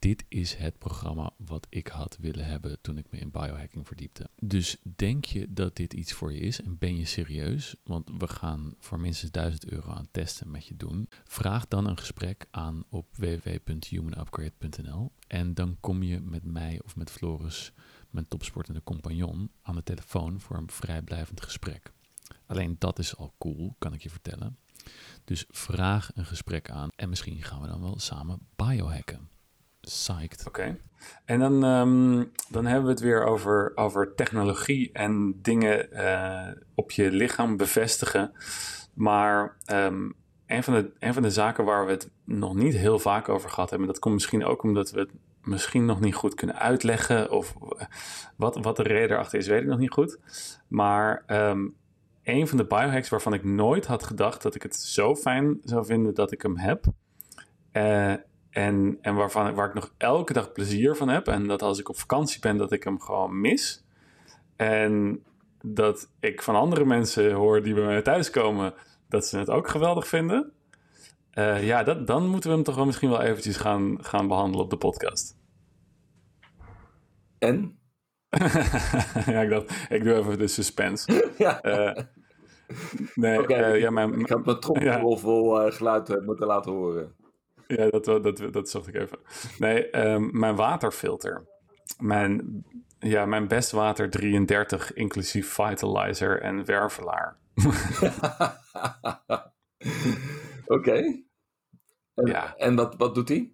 dit 0.00 0.24
is 0.28 0.54
het 0.54 0.78
programma 0.78 1.30
wat 1.36 1.66
ik 1.70 1.86
had 1.86 2.16
willen 2.20 2.44
hebben 2.44 2.80
toen 2.80 2.98
ik 2.98 3.06
me 3.10 3.18
in 3.18 3.30
biohacking 3.30 3.86
verdiepte. 3.86 4.30
Dus 4.38 4.76
denk 4.96 5.24
je 5.24 5.52
dat 5.52 5.76
dit 5.76 5.92
iets 5.92 6.12
voor 6.12 6.32
je 6.32 6.40
is 6.40 6.60
en 6.60 6.78
ben 6.78 6.96
je 6.96 7.04
serieus? 7.04 7.76
Want 7.84 8.10
we 8.18 8.28
gaan 8.28 8.74
voor 8.78 9.00
minstens 9.00 9.30
1000 9.30 9.70
euro 9.70 9.90
aan 9.90 10.08
testen 10.10 10.50
met 10.50 10.66
je 10.66 10.76
doen. 10.76 11.08
Vraag 11.24 11.68
dan 11.68 11.86
een 11.86 11.98
gesprek 11.98 12.46
aan 12.50 12.84
op 12.88 13.06
www.humanupgrade.nl 13.16 15.12
en 15.26 15.54
dan 15.54 15.76
kom 15.80 16.02
je 16.02 16.20
met 16.20 16.44
mij 16.44 16.80
of 16.84 16.96
met 16.96 17.10
Floris, 17.10 17.72
mijn 18.10 18.28
topsportende 18.28 18.82
compagnon, 18.82 19.50
aan 19.62 19.74
de 19.74 19.82
telefoon 19.82 20.40
voor 20.40 20.56
een 20.56 20.70
vrijblijvend 20.70 21.42
gesprek. 21.42 21.92
Alleen 22.46 22.76
dat 22.78 22.98
is 22.98 23.16
al 23.16 23.34
cool, 23.38 23.74
kan 23.78 23.92
ik 23.92 24.02
je 24.02 24.10
vertellen. 24.10 24.58
Dus 25.24 25.44
vraag 25.48 26.10
een 26.14 26.26
gesprek 26.26 26.70
aan 26.70 26.88
en 26.96 27.08
misschien 27.08 27.42
gaan 27.42 27.60
we 27.60 27.66
dan 27.66 27.80
wel 27.80 27.98
samen 27.98 28.38
biohacken. 28.56 29.28
Psyched. 29.90 30.46
Oké. 30.46 30.76
En 31.24 31.38
dan, 31.38 31.64
ehm, 31.64 32.24
dan 32.48 32.66
hebben 32.66 32.84
we 32.84 32.90
het 32.90 33.00
weer 33.00 33.24
over, 33.24 33.72
over 33.74 34.14
technologie 34.14 34.90
en 34.92 35.38
dingen 35.42 35.88
uh, 35.92 36.62
op 36.74 36.90
je 36.90 37.10
lichaam 37.10 37.56
bevestigen. 37.56 38.32
Maar 38.94 39.56
um, 39.72 40.14
een, 40.46 40.62
van 40.62 40.74
de, 40.74 40.90
een 40.98 41.14
van 41.14 41.22
de 41.22 41.30
zaken 41.30 41.64
waar 41.64 41.86
we 41.86 41.90
het 41.90 42.10
nog 42.24 42.54
niet 42.54 42.74
heel 42.74 42.98
vaak 42.98 43.28
over 43.28 43.50
gehad 43.50 43.70
hebben, 43.70 43.88
dat 43.88 43.98
komt 43.98 44.14
misschien 44.14 44.44
ook 44.44 44.62
omdat 44.62 44.90
we 44.90 45.00
het 45.00 45.10
misschien 45.42 45.84
nog 45.84 46.00
niet 46.00 46.14
goed 46.14 46.34
kunnen 46.34 46.58
uitleggen. 46.58 47.30
Of 47.30 47.54
wat, 48.36 48.56
wat 48.56 48.76
de 48.76 48.82
reden 48.82 49.10
erachter 49.10 49.38
is, 49.38 49.46
weet 49.46 49.62
ik 49.62 49.68
nog 49.68 49.78
niet 49.78 49.90
goed. 49.90 50.18
Maar 50.68 51.24
um, 51.26 51.74
een 52.22 52.48
van 52.48 52.56
de 52.56 52.66
biohacks 52.66 53.08
waarvan 53.08 53.34
ik 53.34 53.44
nooit 53.44 53.86
had 53.86 54.02
gedacht 54.02 54.42
dat 54.42 54.54
ik 54.54 54.62
het 54.62 54.76
zo 54.76 55.16
fijn 55.16 55.58
zou 55.64 55.84
vinden 55.84 56.14
dat 56.14 56.32
ik 56.32 56.42
hem 56.42 56.56
heb. 56.56 56.84
Uh, 57.72 58.14
en, 58.50 58.98
en 59.00 59.14
waarvan, 59.14 59.54
waar 59.54 59.68
ik 59.68 59.74
nog 59.74 59.94
elke 59.96 60.32
dag 60.32 60.52
plezier 60.52 60.96
van 60.96 61.08
heb. 61.08 61.28
En 61.28 61.46
dat 61.46 61.62
als 61.62 61.78
ik 61.78 61.88
op 61.88 61.98
vakantie 61.98 62.40
ben, 62.40 62.56
dat 62.56 62.72
ik 62.72 62.84
hem 62.84 63.00
gewoon 63.00 63.40
mis. 63.40 63.84
En 64.56 65.22
dat 65.62 66.10
ik 66.20 66.42
van 66.42 66.54
andere 66.54 66.84
mensen 66.84 67.32
hoor 67.32 67.62
die 67.62 67.74
bij 67.74 67.84
mij 67.84 68.02
thuiskomen, 68.02 68.74
dat 69.08 69.26
ze 69.26 69.38
het 69.38 69.50
ook 69.50 69.68
geweldig 69.68 70.08
vinden. 70.08 70.52
Uh, 71.34 71.66
ja, 71.66 71.82
dat, 71.82 72.06
dan 72.06 72.28
moeten 72.28 72.50
we 72.50 72.54
hem 72.54 72.64
toch 72.64 72.74
wel 72.74 72.86
misschien 72.86 73.10
wel 73.10 73.20
eventjes 73.20 73.56
gaan, 73.56 74.04
gaan 74.04 74.28
behandelen 74.28 74.64
op 74.64 74.70
de 74.70 74.76
podcast. 74.76 75.36
En? 77.38 77.78
ja, 79.26 79.40
ik 79.40 79.50
dacht, 79.50 79.86
ik 79.88 80.04
doe 80.04 80.14
even 80.14 80.38
de 80.38 80.46
suspense. 80.46 81.28
ja. 81.38 81.64
Uh, 81.64 82.04
nee, 83.14 83.40
okay, 83.40 83.72
uh, 83.72 83.80
ja, 83.80 83.90
mijn, 83.90 84.20
ik 84.20 84.28
heb 84.28 84.44
mijn 84.44 84.60
trommelrol 84.60 85.14
ja. 85.16 85.20
vol 85.20 85.70
geluid 85.70 86.24
moeten 86.24 86.46
laten 86.46 86.72
horen. 86.72 87.14
Ja, 87.76 87.90
dat, 87.90 88.04
dat, 88.04 88.52
dat, 88.52 88.70
zocht 88.70 88.88
ik 88.88 88.94
even. 88.94 89.18
Nee, 89.58 89.98
um, 90.00 90.38
mijn 90.38 90.56
waterfilter. 90.56 91.46
Mijn, 91.98 92.64
ja, 92.98 93.26
mijn 93.26 93.48
bestwater 93.48 94.10
33, 94.10 94.92
inclusief 94.92 95.52
vitalizer 95.52 96.40
en 96.40 96.64
wervelaar. 96.64 97.36
Oké. 100.66 101.22
En, 102.14 102.26
ja. 102.26 102.54
en 102.56 102.74
wat, 102.74 102.94
wat 102.96 103.14
doet 103.14 103.28
hij? 103.28 103.52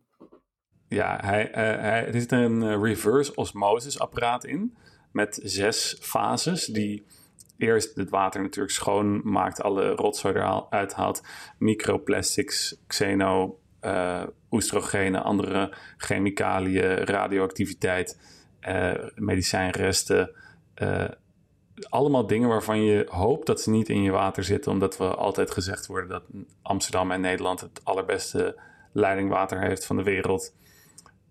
Ja, 0.88 1.18
hij, 1.20 1.48
uh, 1.48 1.54
hij, 1.54 2.06
er 2.06 2.20
zit 2.20 2.32
een 2.32 2.82
reverse 2.82 3.34
osmosis 3.34 3.98
apparaat 3.98 4.44
in. 4.44 4.76
Met 5.12 5.40
zes 5.42 5.96
fases 6.00 6.64
die 6.64 7.06
eerst 7.56 7.96
het 7.96 8.10
water 8.10 8.42
natuurlijk 8.42 8.74
schoon 8.74 9.20
maakt, 9.24 9.62
alle 9.62 9.90
rotzooi 9.90 10.34
eruit 10.34 10.94
haalt, 10.94 11.22
microplastics, 11.58 12.82
xeno, 12.86 13.60
uh, 13.86 14.22
oestrogenen, 14.50 15.22
andere 15.22 15.72
chemicaliën, 15.96 16.96
radioactiviteit, 16.96 18.18
uh, 18.68 18.94
medicijnresten. 19.14 20.30
Uh, 20.82 21.04
allemaal 21.88 22.26
dingen 22.26 22.48
waarvan 22.48 22.82
je 22.82 23.06
hoopt 23.10 23.46
dat 23.46 23.60
ze 23.60 23.70
niet 23.70 23.88
in 23.88 24.02
je 24.02 24.10
water 24.10 24.44
zitten, 24.44 24.72
omdat 24.72 24.96
we 24.96 25.04
altijd 25.04 25.50
gezegd 25.50 25.86
worden 25.86 26.10
dat 26.10 26.24
Amsterdam 26.62 27.10
en 27.10 27.20
Nederland 27.20 27.60
het 27.60 27.80
allerbeste 27.84 28.60
leidingwater 28.92 29.60
heeft 29.60 29.86
van 29.86 29.96
de 29.96 30.02
wereld. 30.02 30.54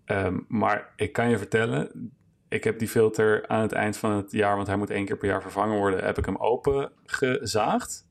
Um, 0.06 0.44
maar 0.48 0.92
ik 0.96 1.12
kan 1.12 1.28
je 1.28 1.38
vertellen, 1.38 2.10
ik 2.48 2.64
heb 2.64 2.78
die 2.78 2.88
filter 2.88 3.48
aan 3.48 3.60
het 3.60 3.72
eind 3.72 3.96
van 3.96 4.10
het 4.10 4.32
jaar, 4.32 4.56
want 4.56 4.66
hij 4.66 4.76
moet 4.76 4.90
één 4.90 5.04
keer 5.04 5.16
per 5.16 5.28
jaar 5.28 5.42
vervangen 5.42 5.78
worden, 5.78 6.04
heb 6.04 6.18
ik 6.18 6.24
hem 6.24 6.36
open 6.36 6.92
gezaagd. 7.04 8.06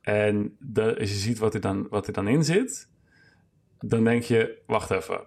En 0.00 0.56
je 0.74 1.06
ziet 1.06 1.38
wat 1.38 1.54
er, 1.54 1.60
dan, 1.60 1.86
wat 1.90 2.06
er 2.06 2.12
dan 2.12 2.28
in 2.28 2.44
zit, 2.44 2.88
dan 3.88 4.04
denk 4.04 4.22
je, 4.22 4.62
wacht 4.66 4.90
even, 4.90 5.26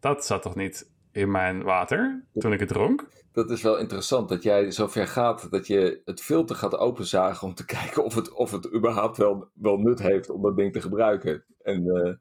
dat 0.00 0.26
zat 0.26 0.42
toch 0.42 0.56
niet 0.56 0.90
in 1.12 1.30
mijn 1.30 1.62
water 1.62 2.24
toen 2.34 2.52
ik 2.52 2.60
het 2.60 2.68
dronk? 2.68 3.08
Dat 3.32 3.50
is 3.50 3.62
wel 3.62 3.78
interessant 3.78 4.28
dat 4.28 4.42
jij 4.42 4.70
zo 4.70 4.86
ver 4.86 5.06
gaat 5.06 5.50
dat 5.50 5.66
je 5.66 6.02
het 6.04 6.20
filter 6.20 6.56
gaat 6.56 6.76
openzagen 6.76 7.48
om 7.48 7.54
te 7.54 7.64
kijken 7.78 8.04
of 8.04 8.14
het, 8.14 8.32
of 8.32 8.50
het 8.50 8.72
überhaupt 8.74 9.16
wel, 9.16 9.50
wel 9.54 9.76
nut 9.76 9.98
heeft 9.98 10.30
om 10.30 10.42
dat 10.42 10.56
ding 10.56 10.72
te 10.72 10.80
gebruiken. 10.80 11.44
En, 11.62 11.84
uh, 11.84 12.14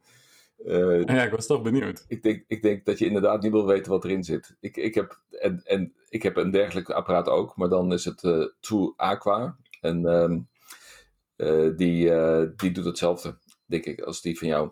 uh, 0.66 1.04
ja, 1.04 1.24
ik 1.24 1.32
was 1.32 1.46
toch 1.46 1.62
benieuwd. 1.62 2.06
Ik 2.08 2.24
denk, 2.24 2.44
ik 2.48 2.62
denk 2.62 2.86
dat 2.86 3.00
je 3.00 3.06
inderdaad 3.06 3.42
niet 3.42 3.52
wil 3.52 3.68
weten 3.68 3.92
wat 3.92 4.04
erin 4.04 4.24
zit. 4.24 4.58
Ik, 4.60 4.78
ik, 4.78 4.96
heb, 4.96 5.22
en, 5.30 5.62
en 5.64 5.94
ik 6.10 6.24
heb 6.24 6.38
een 6.38 6.52
dergelijk 6.52 6.90
apparaat 6.90 7.28
ook, 7.28 7.56
maar 7.56 7.70
dan 7.70 7.94
is 7.94 8.06
het 8.06 8.24
uh, 8.24 8.46
True 8.60 8.94
Aqua. 8.96 9.58
En 9.82 10.06
ehm, 10.06 10.40
die, 11.76 12.12
die 12.56 12.72
doet 12.72 12.86
hetzelfde, 12.86 13.38
denk 13.66 13.86
ik, 13.86 14.02
als 14.02 14.22
die 14.22 14.38
van 14.38 14.48
jou. 14.48 14.72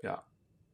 Ja, 0.00 0.22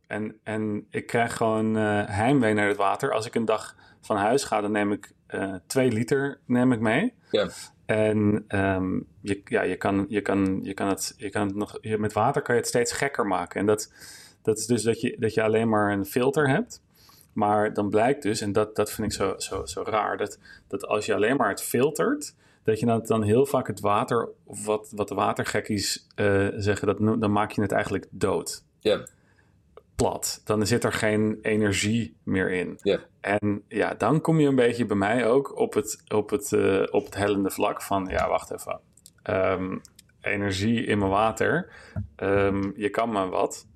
en, 0.06 0.38
en 0.42 0.86
ik 0.90 1.06
krijg 1.06 1.36
gewoon 1.36 1.76
uh, 1.76 2.02
heimwee 2.06 2.54
naar 2.54 2.68
het 2.68 2.76
water. 2.76 3.12
Als 3.12 3.26
ik 3.26 3.34
een 3.34 3.44
dag 3.44 3.76
van 4.00 4.16
huis 4.16 4.44
ga, 4.44 4.60
dan 4.60 4.72
neem 4.72 4.92
ik 4.92 5.12
uh, 5.28 5.54
twee 5.66 5.92
liter 5.92 6.40
neem 6.46 6.72
ik 6.72 6.80
mee. 6.80 7.14
Ja. 7.30 7.48
En 7.86 8.44
um, 8.48 9.06
je, 9.20 9.40
ja, 9.44 9.62
je, 9.62 9.76
kan, 9.76 10.06
je, 10.08 10.20
kan, 10.20 10.60
je 10.62 10.74
kan 10.74 10.88
het, 10.88 11.14
je 11.16 11.30
kan 11.30 11.46
het 11.46 11.56
nog, 11.56 11.78
je, 11.80 11.98
met 11.98 12.12
water 12.12 12.42
kan 12.42 12.54
je 12.54 12.60
het 12.60 12.70
steeds 12.70 12.92
gekker 12.92 13.26
maken. 13.26 13.60
En 13.60 13.66
dat, 13.66 13.92
dat 14.42 14.58
is 14.58 14.66
dus 14.66 14.82
dat 14.82 15.00
je, 15.00 15.16
dat 15.18 15.34
je 15.34 15.42
alleen 15.42 15.68
maar 15.68 15.92
een 15.92 16.04
filter 16.04 16.48
hebt. 16.48 16.82
Maar 17.32 17.74
dan 17.74 17.88
blijkt 17.88 18.22
dus, 18.22 18.40
en 18.40 18.52
dat, 18.52 18.76
dat 18.76 18.92
vind 18.92 19.06
ik 19.06 19.12
zo, 19.12 19.34
zo, 19.36 19.64
zo 19.64 19.82
raar, 19.82 20.16
dat, 20.16 20.38
dat 20.68 20.86
als 20.86 21.06
je 21.06 21.14
alleen 21.14 21.36
maar 21.36 21.48
het 21.48 21.62
filtert, 21.62 22.34
dat 22.62 22.80
je 22.80 22.86
dan, 22.86 23.02
dan 23.06 23.22
heel 23.22 23.46
vaak 23.46 23.66
het 23.66 23.80
water, 23.80 24.28
of 24.44 24.64
wat, 24.64 24.92
wat 24.94 25.08
de 25.08 25.14
watergekkies 25.14 26.06
uh, 26.16 26.48
zeggen, 26.56 26.86
dat, 26.86 27.20
dan 27.20 27.32
maak 27.32 27.50
je 27.50 27.60
het 27.62 27.72
eigenlijk 27.72 28.06
dood. 28.10 28.64
Ja. 28.84 29.06
Plat. 29.96 30.40
Dan 30.44 30.66
zit 30.66 30.84
er 30.84 30.92
geen 30.92 31.38
energie 31.42 32.16
meer 32.22 32.50
in. 32.50 32.78
En 33.20 33.64
ja, 33.68 33.94
dan 33.94 34.20
kom 34.20 34.40
je 34.40 34.48
een 34.48 34.54
beetje 34.54 34.86
bij 34.86 34.96
mij 34.96 35.26
ook 35.26 35.58
op 35.58 35.74
het, 35.74 36.02
op 36.08 36.30
het, 36.30 36.52
uh, 36.52 36.82
op 36.90 37.04
het 37.04 37.14
hellende 37.14 37.50
vlak 37.50 37.82
van, 37.82 38.06
ja, 38.06 38.28
wacht 38.28 38.50
even. 38.50 38.80
Um, 39.30 39.80
energie 40.20 40.84
in 40.84 40.98
mijn 40.98 41.10
water. 41.10 41.72
Um, 42.16 42.72
je 42.76 42.88
kan 42.90 43.10
maar 43.10 43.28
wat. 43.28 43.66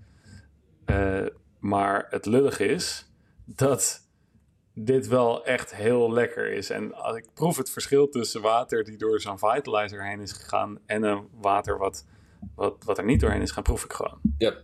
Uh, 0.86 1.26
maar 1.58 2.06
het 2.10 2.26
lullig 2.26 2.60
is 2.60 3.12
dat 3.44 4.08
dit 4.74 5.06
wel 5.06 5.44
echt 5.44 5.74
heel 5.74 6.12
lekker 6.12 6.52
is. 6.52 6.70
En 6.70 6.94
als 6.94 7.16
ik 7.16 7.26
proef 7.34 7.56
het 7.56 7.70
verschil 7.70 8.08
tussen 8.08 8.42
water 8.42 8.84
die 8.84 8.96
door 8.96 9.20
zo'n 9.20 9.38
vitalizer 9.38 10.04
heen 10.04 10.20
is 10.20 10.32
gegaan 10.32 10.78
en 10.86 11.02
een 11.02 11.28
water 11.32 11.78
wat, 11.78 12.06
wat, 12.54 12.84
wat 12.84 12.98
er 12.98 13.04
niet 13.04 13.20
doorheen 13.20 13.42
is 13.42 13.50
gaan, 13.50 13.62
proef 13.62 13.84
ik 13.84 13.92
gewoon. 13.92 14.18
Ja, 14.38 14.54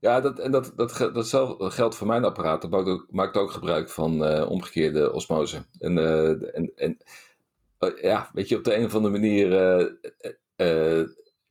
ja 0.00 0.20
dat, 0.20 0.38
en 0.38 0.50
dat, 0.50 0.72
dat, 0.76 0.96
dat, 0.98 1.30
dat 1.58 1.72
geldt 1.72 1.94
voor 1.94 2.06
mijn 2.06 2.24
apparaat. 2.24 2.62
Dat 2.62 2.70
maakt 3.10 3.36
ook, 3.36 3.42
ook 3.42 3.50
gebruik 3.50 3.88
van 3.88 4.32
uh, 4.32 4.50
omgekeerde 4.50 5.12
osmose. 5.12 5.66
En, 5.78 5.96
uh, 5.96 6.28
en, 6.74 6.98
uh, 7.80 8.02
ja, 8.02 8.30
weet 8.32 8.48
je, 8.48 8.56
op 8.56 8.64
de 8.64 8.76
een 8.76 8.84
of 8.84 8.94
andere 8.94 9.18
manier 9.18 9.48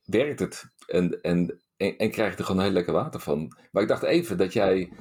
werkt 0.02 0.40
het. 0.40 0.64
En, 0.86 1.20
en, 1.20 1.60
en, 1.76 1.96
en 1.96 2.10
krijg 2.10 2.32
je 2.32 2.38
er 2.38 2.44
gewoon 2.44 2.62
heel 2.62 2.70
lekker 2.70 2.92
water 2.92 3.20
van. 3.20 3.56
Maar 3.72 3.82
ik 3.82 3.88
dacht 3.88 4.02
even 4.02 4.36
dat 4.36 4.52
jij 4.52 4.92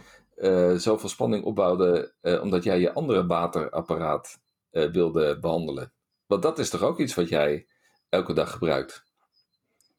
zoveel 0.77 1.09
spanning 1.09 1.43
opbouwde 1.43 2.13
omdat 2.41 2.63
jij 2.63 2.79
je 2.79 2.93
andere 2.93 3.25
waterapparaat 3.25 4.39
wilde 4.71 5.39
behandelen. 5.39 5.93
Want 6.25 6.41
dat 6.41 6.59
is 6.59 6.69
toch 6.69 6.81
ook 6.81 6.99
iets 6.99 7.15
wat 7.15 7.29
jij 7.29 7.67
elke 8.09 8.33
dag 8.33 8.51
gebruikt? 8.51 9.06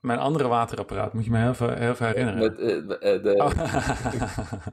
Mijn 0.08 0.18
andere 0.18 0.48
waterapparaat, 0.48 1.12
moet 1.12 1.24
je 1.24 1.30
me 1.30 1.38
heel 1.38 1.48
even, 1.50 1.78
heel 1.78 1.94
herinneren. 1.98 2.38
Met, 2.40 2.58
eh, 2.58 3.14
eh, 3.14 3.22
de, 3.22 3.34
Oh. 3.34 3.50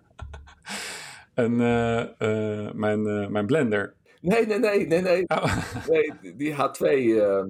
en 1.34 1.62
eh, 1.62 2.00
eh, 2.02 2.74
mijn, 2.74 3.08
eh, 3.08 3.28
mijn 3.28 3.46
blender. 3.46 3.94
Nee, 4.22 4.46
nee, 4.46 4.60
nee, 4.60 4.88
nee, 4.88 5.02
nee. 5.02 5.24
Oh. 5.28 5.58
nee 5.90 6.36
die 6.36 6.54
H2. 6.54 6.86
ehm, 7.22 7.48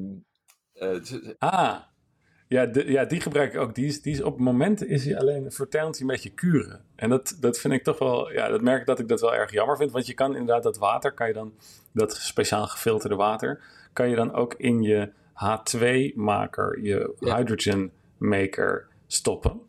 eh, 0.73 0.99
z- 1.03 1.33
Ah, 1.39 1.75
ja, 2.47 2.65
de- 2.65 2.91
ja, 2.91 3.05
die 3.05 3.21
gebruik 3.21 3.53
ik 3.53 3.59
ook. 3.59 3.75
Die 3.75 3.85
is, 3.85 4.01
die 4.01 4.13
is 4.13 4.21
op 4.21 4.33
het 4.33 4.41
moment 4.43 4.85
is 4.85 5.05
hij 5.05 5.17
alleen 5.17 5.51
vertelend 5.51 5.99
een 5.99 6.07
beetje 6.07 6.29
kuren. 6.29 6.81
En 6.95 7.09
dat, 7.09 7.37
dat 7.39 7.57
vind 7.59 7.73
ik 7.73 7.83
toch 7.83 7.99
wel, 7.99 8.31
ja, 8.31 8.47
dat 8.47 8.61
merk 8.61 8.79
ik 8.79 8.85
dat 8.85 8.99
ik 8.99 9.07
dat 9.07 9.21
wel 9.21 9.35
erg 9.35 9.51
jammer 9.51 9.77
vind. 9.77 9.91
Want 9.91 10.07
je 10.07 10.13
kan 10.13 10.31
inderdaad 10.35 10.63
dat 10.63 10.77
water, 10.77 11.11
kan 11.11 11.27
je 11.27 11.33
dan, 11.33 11.53
dat 11.93 12.13
speciaal 12.15 12.67
gefilterde 12.67 13.15
water, 13.15 13.59
kan 13.93 14.09
je 14.09 14.15
dan 14.15 14.33
ook 14.33 14.53
in 14.57 14.81
je 14.81 15.11
H2-maker, 15.35 16.79
je 16.81 17.13
Ja. 17.19 17.35
hydrogen 17.35 17.91
maker 18.17 18.87
stoppen. 19.07 19.61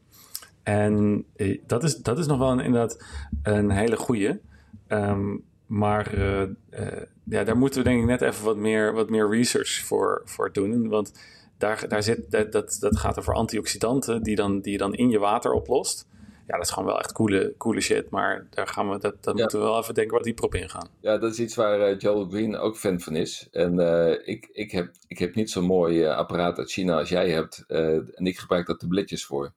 En 0.63 1.25
eh, 1.37 1.59
dat 1.67 1.85
is, 1.85 1.97
dat 1.97 2.19
is 2.19 2.27
nog 2.27 2.39
wel 2.39 2.51
een, 2.51 2.61
inderdaad 2.61 3.05
een 3.43 3.71
hele 3.71 3.97
goeie. 3.97 4.41
Ehm, 4.87 5.37
maar 5.67 6.15
eh, 6.15 6.43
eh, 6.43 7.03
ja, 7.25 7.45
daar 7.45 7.57
moeten 7.57 7.83
we 7.83 7.89
denk 7.89 8.01
ik 8.01 8.07
net 8.07 8.23
even 8.23 8.45
wat 8.45 8.57
meer, 8.57 8.93
wat 8.93 9.11
meer 9.11 9.31
research 9.31 9.85
voor, 9.85 10.23
voor 10.25 10.53
doen. 10.53 10.89
Want 10.89 11.13
daar, 11.59 11.89
daar 11.89 12.03
zit, 12.03 12.31
dat, 12.31 12.53
dat, 12.53 12.77
dat 12.81 12.99
gaat 12.99 13.19
over 13.19 13.35
antioxidanten 13.35 14.23
die, 14.23 14.37
dan, 14.37 14.61
die 14.61 14.73
je 14.73 14.79
dan 14.79 14.95
in 14.95 15.11
je 15.11 15.19
water 15.19 15.53
oplost. 15.53 16.07
Ja, 16.47 16.57
dat 16.57 16.65
is 16.67 16.71
gewoon 16.71 16.89
wel 16.89 16.99
echt 16.99 17.13
coole, 17.13 17.55
coole 17.59 17.81
shit. 17.81 18.11
Maar 18.11 18.47
daar 18.51 18.67
gaan 18.67 18.91
we, 18.91 18.99
dat, 18.99 19.25
daar 19.25 19.35
Ja. 19.35 19.41
moeten 19.41 19.59
we 19.59 19.65
wel 19.65 19.79
even 19.79 19.95
denken 19.95 20.15
wat 20.15 20.25
dieper 20.25 20.45
op 20.45 20.55
ingaan. 20.55 20.89
Ja, 21.01 21.19
dat 21.19 21.33
is 21.33 21.39
iets 21.41 21.55
waar 21.55 21.81
eh, 21.81 21.99
Joel 21.99 22.29
Green 22.29 22.57
ook 22.57 22.77
fan 22.77 23.01
van 23.01 23.17
is. 23.17 23.49
En 23.51 23.79
eh, 23.79 24.29
ik, 24.29 24.49
ik, 24.53 24.71
heb, 24.71 24.95
ik 25.07 25.19
heb 25.19 25.35
niet 25.35 25.51
zo'n 25.51 25.65
mooi 25.65 26.03
eh, 26.05 26.17
apparaat 26.17 26.59
uit 26.59 26.71
China 26.71 26.99
als 26.99 27.09
jij 27.09 27.31
hebt. 27.31 27.65
en 27.67 28.27
ik 28.27 28.39
gebruik 28.39 28.67
daar 28.67 28.77
tabletjes 28.77 29.25
voor. 29.27 29.53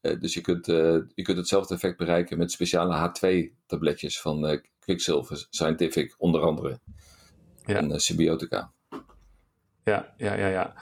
Dus 0.00 0.34
je 0.34 0.40
kunt, 0.40 0.66
je 0.66 1.22
kunt 1.22 1.36
hetzelfde 1.38 1.74
effect 1.74 1.96
bereiken 1.96 2.38
met 2.38 2.52
speciale 2.52 3.08
H2-tabletjes 3.10 4.20
van 4.20 4.60
Quicksilver 4.78 5.46
Scientific, 5.50 6.14
onder 6.18 6.40
andere. 6.40 6.78
Ja. 7.64 7.76
En 7.76 8.00
Symbiotica. 8.00 8.72
Ja, 9.84 10.14
ja, 10.16 10.34
ja, 10.34 10.46
ja. 10.48 10.74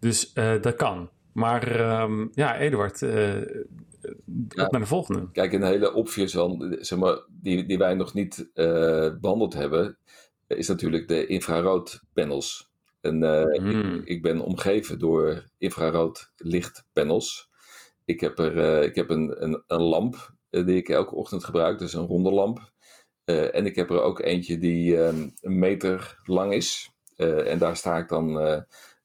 Dus 0.00 0.32
dat 0.60 0.74
kan. 0.74 1.10
Maar 1.32 1.80
ehm, 1.80 2.26
ja, 2.32 2.56
Eduard, 2.58 3.02
op 4.56 4.70
naar 4.70 4.80
de 4.80 4.86
volgende. 4.86 5.30
Kijk, 5.32 5.52
een 5.52 5.62
hele 5.62 5.92
obvious 5.92 6.36
one, 6.36 6.78
zeg 6.80 6.98
maar, 6.98 7.18
die, 7.28 7.66
die 7.66 7.78
wij 7.78 7.94
nog 7.94 8.14
niet 8.14 8.50
eh, 8.54 9.10
behandeld 9.20 9.54
hebben, 9.54 9.98
is 10.46 10.68
natuurlijk 10.68 11.08
de 11.08 11.26
infraroodpanels. 11.26 12.72
En 13.00 13.22
eh, 13.22 13.58
Hmm. 13.58 14.00
ik 14.04 14.22
ben 14.22 14.40
omgeven 14.40 14.98
door 14.98 15.44
infrarood 15.58 16.32
lichtpanels. 16.36 17.50
Ik 18.04 18.20
heb, 18.20 18.38
er, 18.38 18.58
eh, 18.58 18.82
ik 18.82 18.94
heb 18.94 19.10
een, 19.10 19.42
een, 19.44 19.62
een 19.66 19.82
lamp 19.82 20.32
die 20.50 20.76
ik 20.76 20.88
elke 20.88 21.14
ochtend 21.14 21.44
gebruik, 21.44 21.78
dus 21.78 21.94
een 21.94 22.06
ronde 22.06 22.30
lamp. 22.30 22.72
En 23.24 23.66
ik 23.66 23.76
heb 23.76 23.90
er 23.90 24.00
ook 24.00 24.20
eentje 24.20 24.58
die 24.58 25.02
ehm, 25.02 25.28
een 25.40 25.58
meter 25.58 26.20
lang 26.24 26.52
is. 26.52 26.90
En 27.16 27.58
daar 27.58 27.76
sta 27.76 27.98
ik 27.98 28.08
dan, 28.08 28.32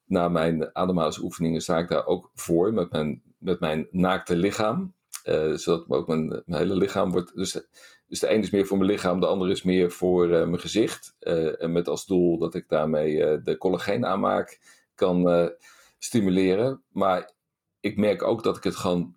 na 0.05 0.27
mijn 0.27 0.75
ademhalingsoefeningen, 0.75 1.61
sta 1.61 1.77
ik 1.77 1.87
daar 1.87 2.05
ook 2.05 2.31
voor 2.35 2.73
met 2.73 2.91
mijn, 2.91 3.21
met 3.39 3.59
mijn 3.59 3.87
naakte 3.91 4.35
lichaam. 4.35 4.93
Eh, 5.23 5.53
zodat 5.53 5.89
ook 5.89 6.07
mijn, 6.07 6.27
mijn 6.27 6.61
hele 6.61 6.75
lichaam 6.75 7.11
wordt. 7.11 7.35
Dus, 7.35 7.61
dus 8.07 8.19
de 8.19 8.31
een 8.31 8.41
is 8.41 8.49
meer 8.49 8.65
voor 8.65 8.77
mijn 8.77 8.89
lichaam, 8.89 9.19
de 9.19 9.27
andere 9.27 9.51
is 9.51 9.63
meer 9.63 9.91
voor 9.91 10.23
eh, 10.23 10.29
mijn 10.29 10.59
gezicht. 10.59 11.15
Eh, 11.19 11.61
en 11.63 11.71
met 11.71 11.87
als 11.87 12.05
doel 12.05 12.37
dat 12.37 12.55
ik 12.55 12.69
daarmee 12.69 13.41
de 13.41 13.57
collageen 13.57 14.05
aanmaak 14.05 14.59
kan 14.95 15.51
stimuleren. 15.97 16.83
Maar 16.91 17.31
ik 17.79 17.97
merk 17.97 18.23
ook 18.23 18.43
dat 18.43 18.57
ik 18.57 18.63
het 18.63 18.75
gewoon 18.75 19.15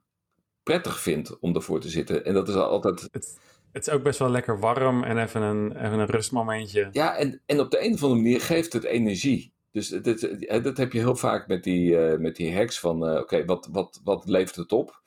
prettig 0.62 1.00
vind 1.00 1.38
om 1.38 1.54
ervoor 1.54 1.80
te 1.80 1.88
zitten. 1.88 2.24
En 2.24 2.35
dat 2.35 2.48
is 2.48 2.54
altijd. 2.54 3.08
Het, 3.12 3.38
het 3.72 3.87
is 3.87 3.92
ook 3.92 4.02
best 4.02 4.18
wel 4.18 4.30
lekker 4.30 4.58
warm 4.58 5.04
en 5.04 5.18
even 5.18 5.42
een, 5.42 5.76
even 5.76 5.98
een 5.98 6.06
rustmomentje. 6.06 6.88
Ja, 6.92 7.16
en, 7.16 7.42
en 7.46 7.61
op 7.61 7.70
de 7.70 7.85
een 7.85 7.94
of 7.94 8.02
andere 8.02 8.22
manier 8.22 8.40
geeft 8.40 8.72
het 8.72 8.85
energie. 8.85 9.51
Dus 9.72 9.88
dat, 9.88 10.04
dat, 10.04 10.64
dat 10.64 10.76
heb 10.76 10.92
je 10.92 10.98
heel 10.98 11.16
vaak 11.16 11.46
met 11.46 11.64
die, 11.64 11.98
eh, 11.98 12.18
met 12.18 12.37
die 12.37 12.56
hacks 12.56 12.80
van, 12.80 13.06
eh, 13.06 13.20
oké, 13.20 13.44
wat, 13.44 13.68
wat, 13.70 14.00
wat 14.04 14.28
levert 14.28 14.56
het 14.56 14.72
op? 14.72 15.00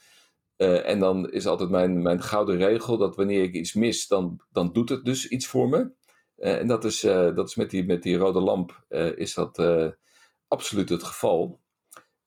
Eh, 0.55 0.89
en 0.89 0.99
dan 0.99 1.31
is 1.31 1.47
altijd 1.47 1.69
mijn, 1.69 2.01
mijn 2.01 2.21
gouden 2.21 2.57
regel 2.57 2.97
dat 2.97 3.15
wanneer 3.15 3.43
ik 3.43 3.53
iets 3.53 3.73
mis, 3.73 4.07
dan, 4.07 4.39
dan 4.51 4.73
doet 4.73 4.89
het 4.89 5.05
dus 5.05 5.27
iets 5.27 5.47
voor 5.47 5.69
me. 5.69 5.91
En 6.35 6.67
dat 6.67 6.83
is, 6.83 6.99
dat 7.01 7.47
is 7.47 7.55
met, 7.55 7.69
die, 7.69 7.85
met 7.85 8.03
die 8.03 8.17
rode 8.17 8.39
lamp 8.39 8.85
is 9.15 9.33
dat 9.33 9.61
absoluut 10.47 10.89
het 10.89 11.03
geval. 11.03 11.59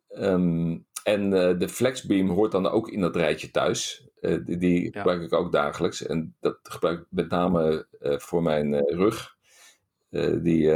Ehm, 0.09 0.79
en 1.03 1.31
de 1.59 1.68
Flexbeam 1.68 2.29
hoort 2.29 2.53
dan 2.53 2.66
ook 2.66 2.88
in 2.90 3.01
dat 3.01 3.16
rijtje 3.16 3.51
thuis. 3.51 4.09
Die 4.20 4.57
die 4.57 4.92
gebruik 4.92 5.22
ik 5.22 5.33
ook 5.33 5.53
dagelijks. 5.53 6.07
En 6.07 6.37
dat 6.40 6.59
gebruik 6.62 7.01
ik 7.01 7.07
met 7.11 7.31
name 7.31 7.87
voor 8.01 8.42
mijn 8.42 8.74
rug. 8.74 9.37
Die, 10.42 10.70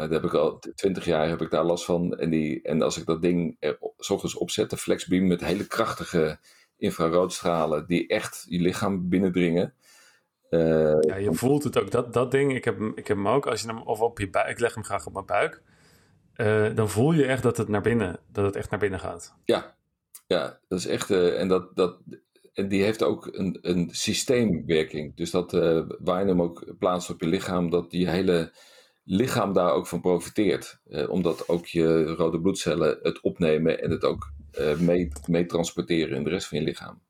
daar 0.00 0.10
heb 0.10 0.24
ik 0.24 0.34
al 0.34 0.58
twintig 0.74 1.04
jaar 1.04 1.28
heb 1.28 1.40
ik 1.40 1.50
daar 1.50 1.64
last 1.64 1.84
van. 1.84 2.16
En, 2.18 2.30
die, 2.30 2.62
en 2.62 2.82
als 2.82 2.96
ik 2.98 3.06
dat 3.06 3.22
ding 3.22 3.56
er 3.60 3.78
's 3.98 4.10
ochtends 4.10 4.34
opzet, 4.36 4.70
de 4.70 4.76
Flexbeam 4.76 5.26
met 5.26 5.40
hele 5.44 5.66
krachtige 5.66 6.38
infraroodstralen 6.76 7.86
die 7.86 8.06
echt 8.08 8.44
je 8.48 8.60
lichaam 8.60 9.08
binnendringen. 9.08 9.74
eh, 10.48 11.00
Ja, 11.00 11.16
je 11.16 11.34
voelt 11.34 11.64
het 11.64 11.78
ook. 11.78 11.90
Dat, 11.90 12.12
dat 12.12 12.30
ding, 12.30 12.54
ik 12.54 12.64
heb, 12.64 12.80
ik 12.94 13.06
heb 13.08 13.16
hem 13.16 13.28
ook. 13.28 13.46
Als 13.46 13.60
je 13.60 13.66
hem 13.66 13.82
of 13.82 14.00
op 14.00 14.18
je 14.18 14.30
buik, 14.30 14.48
ik 14.48 14.58
leg 14.60 14.74
hem 14.74 14.84
graag 14.84 15.06
op 15.06 15.12
mijn 15.12 15.26
buik. 15.26 15.62
eh, 16.34 16.74
dan 16.74 16.88
voel 16.88 17.12
je 17.12 17.24
echt 17.26 17.42
dat 17.42 17.56
het 17.56 17.68
naar 17.68 17.82
binnen, 17.82 18.18
dat 18.32 18.44
het 18.44 18.56
echt 18.56 18.70
naar 18.70 18.80
binnen 18.80 19.00
gaat. 19.00 19.34
Ja, 19.44 19.76
ja 20.26 20.58
dat 20.68 20.78
is 20.78 20.86
echt. 20.86 21.10
eh, 21.10 21.40
en, 21.40 21.48
dat, 21.48 21.76
dat, 21.76 21.98
en 22.52 22.68
die 22.68 22.82
heeft 22.82 23.02
ook 23.02 23.28
een, 23.32 23.58
een 23.60 23.88
systeemwerking. 23.92 25.16
Dus 25.16 25.30
dat 25.30 25.52
waar 25.98 26.20
je 26.22 26.26
hem 26.28 26.42
ook 26.42 26.74
plaatst 26.78 27.10
op 27.10 27.20
je 27.20 27.26
lichaam, 27.26 27.70
dat 27.70 27.86
je 27.88 28.08
hele 28.08 28.52
lichaam 29.10 29.52
daar 29.52 29.72
ook 29.72 29.86
van 29.86 30.00
profiteert. 30.00 30.80
Eh, 30.90 31.10
omdat 31.10 31.48
ook 31.48 31.66
je 31.66 32.04
rode 32.04 32.40
bloedcellen 32.40 32.98
het 33.02 33.20
opnemen 33.20 33.82
en 33.82 33.90
het 33.90 34.04
ook 34.04 34.32
eh, 34.50 34.78
mee, 34.78 35.08
mee 35.26 35.46
transporteren 35.46 36.16
in 36.16 36.24
de 36.24 36.30
rest 36.30 36.46
van 36.46 36.58
je 36.58 36.64
lichaam. 36.64 37.00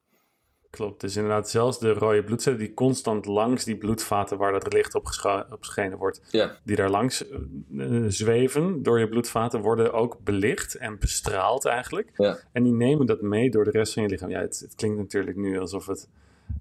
Klopt. 0.70 1.00
Dus 1.00 1.16
inderdaad, 1.16 1.50
zelfs 1.50 1.78
de 1.78 1.92
rode 1.92 2.24
bloedcellen 2.24 2.58
die 2.58 2.74
constant 2.74 3.26
langs 3.26 3.64
die 3.64 3.76
bloedvaten 3.76 4.38
waar 4.38 4.52
dat 4.52 4.72
licht 4.72 4.94
op, 4.94 5.06
op 5.50 5.62
geschenen 5.64 5.98
wordt, 5.98 6.22
die 6.64 6.76
daar 6.76 6.90
langs 6.90 7.28
eh, 7.28 8.04
zweven 8.08 8.82
door 8.82 8.98
je 8.98 9.08
bloedvaten, 9.08 9.60
worden 9.60 9.92
ook 9.92 10.18
belicht 10.24 10.74
en 10.74 10.98
bestraald 10.98 11.64
eigenlijk. 11.64 12.10
Ja. 12.14 12.38
En 12.52 12.62
die 12.62 12.72
nemen 12.72 13.06
dat 13.06 13.20
mee 13.20 13.50
door 13.50 13.64
de 13.64 13.70
rest 13.70 13.92
van 13.92 14.02
je 14.02 14.08
lichaam. 14.08 14.30
Ja, 14.30 14.40
het, 14.40 14.58
het 14.58 14.74
klinkt 14.74 14.98
natuurlijk 14.98 15.36
nu 15.36 15.58
alsof 15.58 15.86
het. 15.86 16.08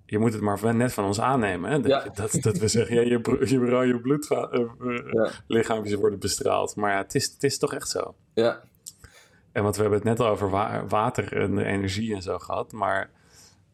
Je 0.09 0.19
moet 0.19 0.33
het 0.33 0.41
maar 0.41 0.75
net 0.75 0.93
van 0.93 1.05
ons 1.05 1.19
aannemen. 1.21 1.71
Hè? 1.71 1.79
Dat, 1.79 1.91
Ja. 1.91 2.11
dat, 2.13 2.37
dat 2.41 2.57
we 2.57 2.67
zeggen, 2.67 2.95
ja, 2.95 3.01
je, 3.01 3.45
je 3.49 3.57
rode 3.69 3.87
Ja. 3.87 4.67
bloedlichaampjes 4.77 5.93
worden 5.93 6.19
bestraald. 6.19 6.75
Maar 6.75 6.91
ja, 6.91 6.97
het 6.97 7.15
is, 7.15 7.25
het 7.33 7.43
is 7.43 7.57
toch 7.57 7.73
echt 7.73 7.89
zo. 7.89 8.15
ja, 8.33 8.61
En 9.51 9.63
want 9.63 9.75
we 9.75 9.81
hebben 9.81 9.99
het 9.99 10.07
net 10.07 10.19
al 10.19 10.27
over 10.27 10.49
wa- 10.49 10.85
water 10.87 11.37
en 11.41 11.57
energie 11.57 12.15
en 12.15 12.21
zo 12.21 12.37
gehad. 12.39 12.71
Maar 12.71 13.09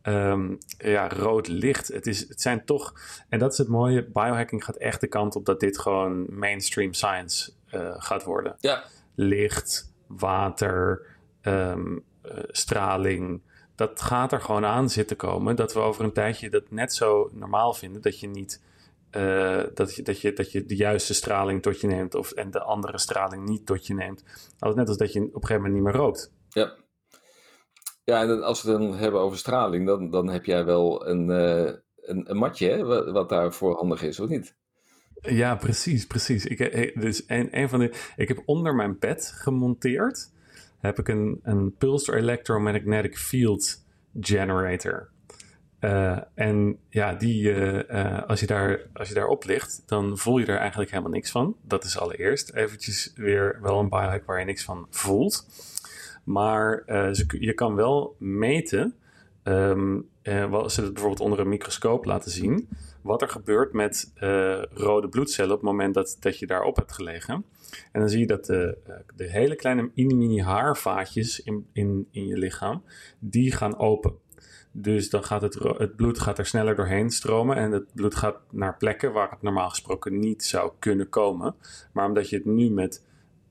ehm, 0.02 0.56
ja, 0.78 1.10
rood 1.10 1.48
licht. 1.48 1.88
Het, 1.88 2.08
is, 2.08 2.28
het 2.30 2.42
zijn 2.42 2.66
toch. 2.66 2.94
En 3.30 3.40
dat 3.40 3.52
is 3.52 3.58
het 3.58 3.68
mooie. 3.68 4.04
Biohacking 4.14 4.64
gaat 4.64 4.76
echt 4.76 5.02
de 5.02 5.08
kant 5.08 5.36
op 5.36 5.46
dat 5.46 5.60
dit 5.60 5.80
gewoon 5.80 6.26
mainstream 6.40 6.94
science 6.94 7.52
eh, 7.70 7.94
gaat 7.98 8.24
worden. 8.24 8.56
ja, 8.60 8.84
Licht, 9.16 9.94
water, 10.08 11.02
ehm, 11.42 11.98
eh, 12.22 12.38
straling. 12.48 13.42
Dat 13.76 14.02
gaat 14.02 14.32
er 14.32 14.42
gewoon 14.42 14.66
aan 14.66 14.90
zitten 14.90 15.16
komen. 15.18 15.56
Dat 15.56 15.74
we 15.74 15.80
over 15.80 16.04
een 16.04 16.14
tijdje 16.14 16.50
dat 16.50 16.72
net 16.72 16.94
zo 16.94 17.30
normaal 17.34 17.74
vinden. 17.74 18.02
Dat 18.02 18.20
je 18.20 18.28
niet. 18.28 18.62
eh, 19.10 19.62
dat, 19.74 19.96
je, 19.96 20.04
dat, 20.04 20.22
je, 20.22 20.34
dat 20.34 20.52
je 20.52 20.66
de 20.66 20.76
juiste 20.76 21.14
straling 21.14 21.62
tot 21.62 21.82
je 21.82 21.88
neemt. 21.88 22.16
Of, 22.16 22.32
en 22.32 22.52
de 22.52 22.62
andere 22.62 22.98
straling 22.98 23.46
niet 23.46 23.66
tot 23.66 23.88
je 23.88 23.94
neemt. 23.94 24.24
Als 24.60 24.76
net 24.76 24.88
als 24.88 24.98
dat 24.98 25.14
je 25.14 25.20
op 25.20 25.26
een 25.26 25.32
gegeven 25.34 25.56
moment 25.56 25.74
niet 25.74 25.84
meer 25.84 25.94
rookt. 26.02 26.32
ja. 26.50 26.82
Ja, 28.06 28.22
en 28.22 28.28
dan- 28.28 28.44
als 28.44 28.64
we 28.64 28.72
het 28.72 28.80
dan 28.80 28.96
hebben 28.98 29.22
over 29.22 29.38
straling, 29.38 29.88
dan, 29.88 30.10
dan 30.10 30.30
heb 30.30 30.46
jij 30.46 30.66
wel 30.66 31.08
een, 31.08 31.30
eh, 31.32 31.74
een, 32.02 32.30
een 32.30 32.38
matje 32.38 32.70
hè, 32.70 32.84
wat, 32.84 33.12
wat 33.12 33.30
daarvoor 33.30 33.76
handig 33.76 34.02
is, 34.02 34.20
of 34.20 34.30
niet? 34.30 34.56
Ja, 35.22 35.56
precies, 35.56 36.08
precies. 36.08 36.46
Ik, 36.46 36.60
eh, 36.60 37.02
dus 37.02 37.24
een, 37.28 37.58
een 37.60 37.70
van 37.70 37.80
de, 37.80 37.94
ik 38.16 38.28
heb 38.28 38.42
onder 38.46 38.76
mijn 38.76 39.00
bed 39.00 39.32
gemonteerd 39.36 40.32
heb 40.84 41.00
ik 41.00 41.08
een, 41.08 41.40
een 41.44 41.76
Pulsar 41.78 42.16
Electromagnetic 42.16 43.18
Field 43.18 43.86
Generator. 44.20 45.10
Eh, 45.80 46.18
en 46.34 46.78
ja, 46.90 47.14
die, 47.14 47.54
eh, 47.54 48.16
eh, 48.16 48.28
als, 48.28 48.40
je 48.40 48.46
daar, 48.46 48.80
als 48.94 49.08
je 49.08 49.14
daarop 49.14 49.46
ligt, 49.46 49.84
dan 49.86 50.18
voel 50.18 50.38
je 50.38 50.46
er 50.46 50.58
eigenlijk 50.58 50.90
helemaal 50.92 51.12
niks 51.12 51.32
van. 51.32 51.56
Dat 51.62 51.84
is 51.84 52.00
allereerst 52.00 52.54
eventjes 52.54 53.14
weer 53.16 53.60
wel 53.62 53.80
een 53.80 53.90
biohack 53.90 54.26
waar 54.26 54.40
je 54.40 54.46
niks 54.46 54.64
van 54.64 54.88
voelt. 54.90 55.48
Maar 56.24 56.84
je 57.40 57.54
kan 57.56 57.76
wel 57.76 58.16
meten, 58.20 58.96
wel- 59.44 60.64
als 60.64 60.74
ze 60.74 60.82
het 60.82 60.94
bijvoorbeeld 60.94 61.22
onder 61.22 61.40
een 61.40 61.50
microscoop 61.50 62.06
laten 62.06 62.32
zien, 62.32 62.70
wat 63.04 63.22
er 63.22 63.30
gebeurt 63.30 63.74
met 63.74 64.14
uh, 64.16 64.64
rode 64.64 65.10
bloedcellen 65.10 65.52
op 65.52 65.62
het 65.62 65.70
moment 65.70 65.94
dat, 65.94 66.18
dat 66.20 66.40
je 66.40 66.48
daarop 66.48 66.76
hebt 66.76 66.92
gelegen. 66.92 67.46
En 67.92 68.00
dan 68.00 68.10
zie 68.10 68.20
je 68.20 68.28
dat 68.28 68.46
de, 68.46 68.78
de 69.16 69.30
hele 69.30 69.56
kleine 69.56 69.92
mini-mini 69.96 70.42
haarvaatjes 70.42 71.40
in, 71.40 71.68
in, 71.74 72.08
in 72.12 72.28
je 72.28 72.38
lichaam, 72.38 72.84
die 73.20 73.52
gaan 73.52 73.78
open. 73.78 74.14
Dus 74.72 75.10
dan 75.10 75.24
gaat 75.24 75.42
het, 75.42 75.54
het 75.78 75.96
bloed 75.96 76.20
gaat 76.20 76.38
er 76.38 76.46
sneller 76.46 76.76
doorheen 76.76 77.10
stromen 77.10 77.56
en 77.56 77.72
het 77.72 77.94
bloed 77.94 78.16
gaat 78.16 78.38
naar 78.52 78.78
plekken 78.78 79.14
waar 79.14 79.30
het 79.30 79.42
normaal 79.42 79.70
gesproken 79.70 80.20
niet 80.20 80.44
zou 80.44 80.72
kunnen 80.80 81.10
komen. 81.10 81.56
Maar 81.92 82.08
omdat 82.08 82.30
je 82.30 82.36
het 82.36 82.46
nu 82.46 82.70
met, 82.70 83.06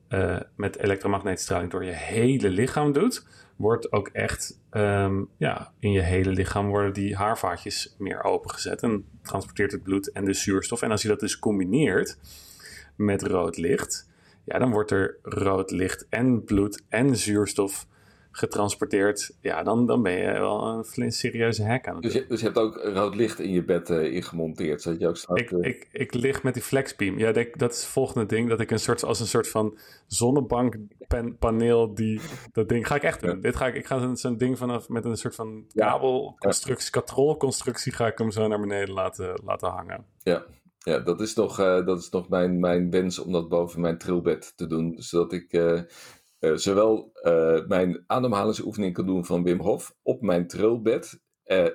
uh, 0.09 0.39
met 0.55 0.77
elektromagnetische 0.77 1.45
straling 1.45 1.71
door 1.71 1.83
je 1.83 1.91
hele 1.91 2.49
lichaam 2.49 2.91
doet, 2.91 3.25
wordt 3.63 3.91
ook 3.91 4.07
echt 4.07 4.59
um, 4.71 5.29
ja, 5.37 5.73
in 5.79 5.91
je 5.91 6.01
hele 6.01 6.29
lichaam 6.29 6.67
worden 6.67 6.93
die 6.93 7.15
haarvaatjes 7.15 7.95
meer 7.97 8.23
opengezet 8.23 8.83
en 8.83 9.05
transporteert 9.21 9.71
het 9.71 9.83
bloed 9.83 10.11
en 10.11 10.25
de 10.25 10.33
zuurstof. 10.33 10.81
En 10.81 10.91
als 10.91 11.01
je 11.01 11.07
dat 11.07 11.19
dus 11.19 11.39
combineert 11.39 12.17
met 12.95 13.23
rood 13.23 13.57
licht, 13.57 14.09
ja, 14.43 14.59
dan 14.59 14.71
wordt 14.71 14.91
er 14.91 15.17
rood 15.21 15.71
licht 15.71 16.05
en 16.09 16.43
bloed 16.43 16.83
en 16.89 17.15
zuurstof 17.15 17.87
getransporteerd, 18.35 19.35
ja, 19.41 19.63
dan, 19.63 19.85
dan 19.87 20.01
ben 20.01 20.13
je 20.13 20.31
wel 20.31 20.85
een 20.95 21.11
serieuze 21.11 21.63
hack 21.63 21.87
aan 21.87 21.93
het 21.93 22.03
dus 22.03 22.13
je, 22.13 22.25
dus 22.27 22.39
je 22.39 22.45
hebt 22.45 22.57
ook 22.57 22.75
rood 22.75 23.15
licht 23.15 23.39
in 23.39 23.51
je 23.51 23.63
bed 23.63 23.89
uh, 23.89 24.13
ingemonteerd, 24.13 24.81
zodat 24.81 24.99
je 24.99 25.07
ook 25.07 25.17
straks... 25.17 25.41
Ik, 25.41 25.51
uh... 25.51 25.59
ik, 25.61 25.87
ik 25.91 26.13
lig 26.13 26.43
met 26.43 26.53
die 26.53 26.63
flexbeam. 26.63 27.17
Ja, 27.17 27.31
denk, 27.31 27.59
dat 27.59 27.71
is 27.71 27.81
het 27.81 27.87
volgende 27.87 28.25
ding, 28.25 28.49
dat 28.49 28.59
ik 28.59 28.71
een 28.71 28.79
soort, 28.79 29.03
als 29.03 29.19
een 29.19 29.27
soort 29.27 29.49
van 29.49 29.77
zonnebankpaneel, 30.07 31.93
die, 31.93 32.21
dat 32.51 32.69
ding 32.69 32.87
ga 32.87 32.95
ik 32.95 33.03
echt 33.03 33.21
doen. 33.21 33.35
Ja. 33.35 33.41
Dit 33.41 33.55
ga 33.55 33.67
ik, 33.67 33.75
ik 33.75 33.85
ga 33.85 34.15
zo'n 34.15 34.37
ding 34.37 34.57
vanaf 34.57 34.89
met 34.89 35.05
een 35.05 35.17
soort 35.17 35.35
van 35.35 35.65
kabelconstructie, 35.73 36.89
ja. 36.93 36.99
katrolconstructie, 36.99 37.91
ga 37.91 38.07
ik 38.07 38.17
hem 38.17 38.31
zo 38.31 38.47
naar 38.47 38.59
beneden 38.59 38.93
laten, 38.93 39.41
laten 39.43 39.69
hangen. 39.69 40.05
Ja, 40.23 40.45
ja, 40.77 40.99
dat 40.99 41.21
is 41.21 41.35
nog, 41.35 41.59
uh, 41.59 41.85
dat 41.85 41.99
is 41.99 42.09
nog 42.09 42.29
mijn, 42.29 42.59
mijn 42.59 42.89
wens 42.89 43.19
om 43.19 43.31
dat 43.31 43.49
boven 43.49 43.81
mijn 43.81 43.97
trilbed 43.97 44.53
te 44.55 44.67
doen. 44.67 44.95
Zodat 44.97 45.33
ik 45.33 45.53
uh, 45.53 45.81
uh, 46.43 46.55
zowel 46.55 47.11
mijn 47.67 48.03
ademhalingsoefening 48.07 48.93
kan 48.93 49.05
doen 49.05 49.25
van 49.25 49.43
Wim 49.43 49.59
Hof 49.59 49.95
op 50.01 50.21
mijn 50.21 50.47
trilbed. 50.47 51.21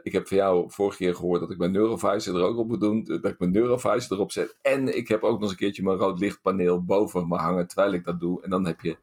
ik 0.03 0.13
heb 0.13 0.29
van 0.29 0.37
jou 0.37 0.71
vorige 0.71 0.97
keer 0.97 1.15
gehoord 1.15 1.41
dat 1.41 1.51
ik 1.51 1.59
mijn 1.59 1.73
Neurovisor 1.73 2.37
er 2.37 2.43
ook 2.43 2.59
op 2.59 2.69
moet 2.69 2.81
doen. 2.81 3.05
Dat 3.05 3.25
ik 3.25 3.39
mijn 3.39 3.51
Neurovisor 3.51 4.17
erop 4.17 4.33
zet. 4.33 4.59
En 4.63 4.97
ik 4.97 5.09
heb 5.09 5.23
ook 5.23 5.33
nog 5.33 5.43
eens 5.43 5.51
een 5.51 5.57
keertje 5.57 5.83
mijn 5.83 5.99
rood 5.99 6.19
lichtpaneel 6.19 6.85
boven 6.85 7.29
me 7.29 7.37
hangen 7.37 7.67
terwijl 7.67 7.93
ik 7.93 8.05
dat 8.05 8.21
doe. 8.21 8.43
En 8.43 8.51
dan 8.51 8.67
heb 8.67 8.81
je 8.81 8.97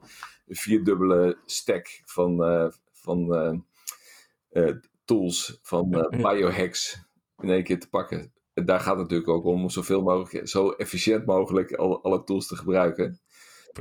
een 0.48 0.56
vierdubbele 0.56 1.38
stack 1.46 2.02
van, 2.06 2.38
van 2.92 3.64
tools, 5.06 5.60
van 5.62 6.08
biohacks 6.10 7.06
in 7.38 7.50
één 7.50 7.64
keer 7.64 7.80
te 7.80 7.90
pakken 7.90 8.34
daar 8.64 8.80
gaat 8.80 8.98
het 8.98 9.02
natuurlijk 9.02 9.30
ook 9.30 9.46
om, 9.46 9.62
om 9.62 9.70
zoveel 9.70 10.02
mogelijk, 10.02 10.48
zo 10.48 10.70
efficiënt 10.70 11.26
mogelijk 11.26 11.74
alle, 11.74 12.00
alle 12.00 12.24
tools 12.24 12.48
te 12.48 12.56
gebruiken. 12.56 13.20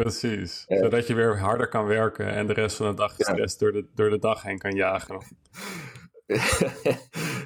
Precies, 0.03 0.65
uh, 0.69 0.79
zodat 0.79 1.07
je 1.07 1.15
weer 1.15 1.39
harder 1.39 1.69
kan 1.69 1.87
werken 1.87 2.27
en 2.27 2.47
de 2.47 2.53
rest 2.53 2.77
van 2.77 2.91
de 2.91 2.97
dag 2.97 3.15
stress 3.17 3.59
door, 3.59 3.73
de, 3.73 3.87
door 3.95 4.11
de 4.11 4.19
dag 4.19 4.43
heen 4.43 4.59
kan 4.59 4.75
jagen. 4.75 5.23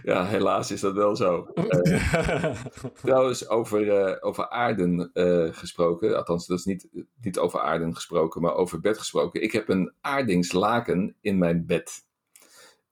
ja, 0.03 0.27
helaas 0.27 0.71
is 0.71 0.81
dat 0.81 0.95
wel 0.95 1.17
zo. 1.17 1.49
Uh, 1.55 2.65
trouwens, 3.03 3.49
over, 3.49 3.81
uh, 3.81 4.17
over 4.21 4.49
aarden 4.49 5.11
gesproken, 5.55 6.17
althans, 6.17 6.47
dat 6.47 6.59
is 6.59 6.65
niet, 6.65 6.89
niet 7.21 7.39
over 7.39 7.61
aarden 7.61 7.95
gesproken, 7.95 8.43
maar 8.43 8.55
over 8.55 8.81
bed 8.81 8.99
gesproken. 8.99 9.43
Ik 9.43 9.53
heb 9.53 9.69
een 9.69 9.93
aardingslaken 10.01 11.17
in 11.21 11.39
mijn 11.39 11.67
bed. 11.67 12.05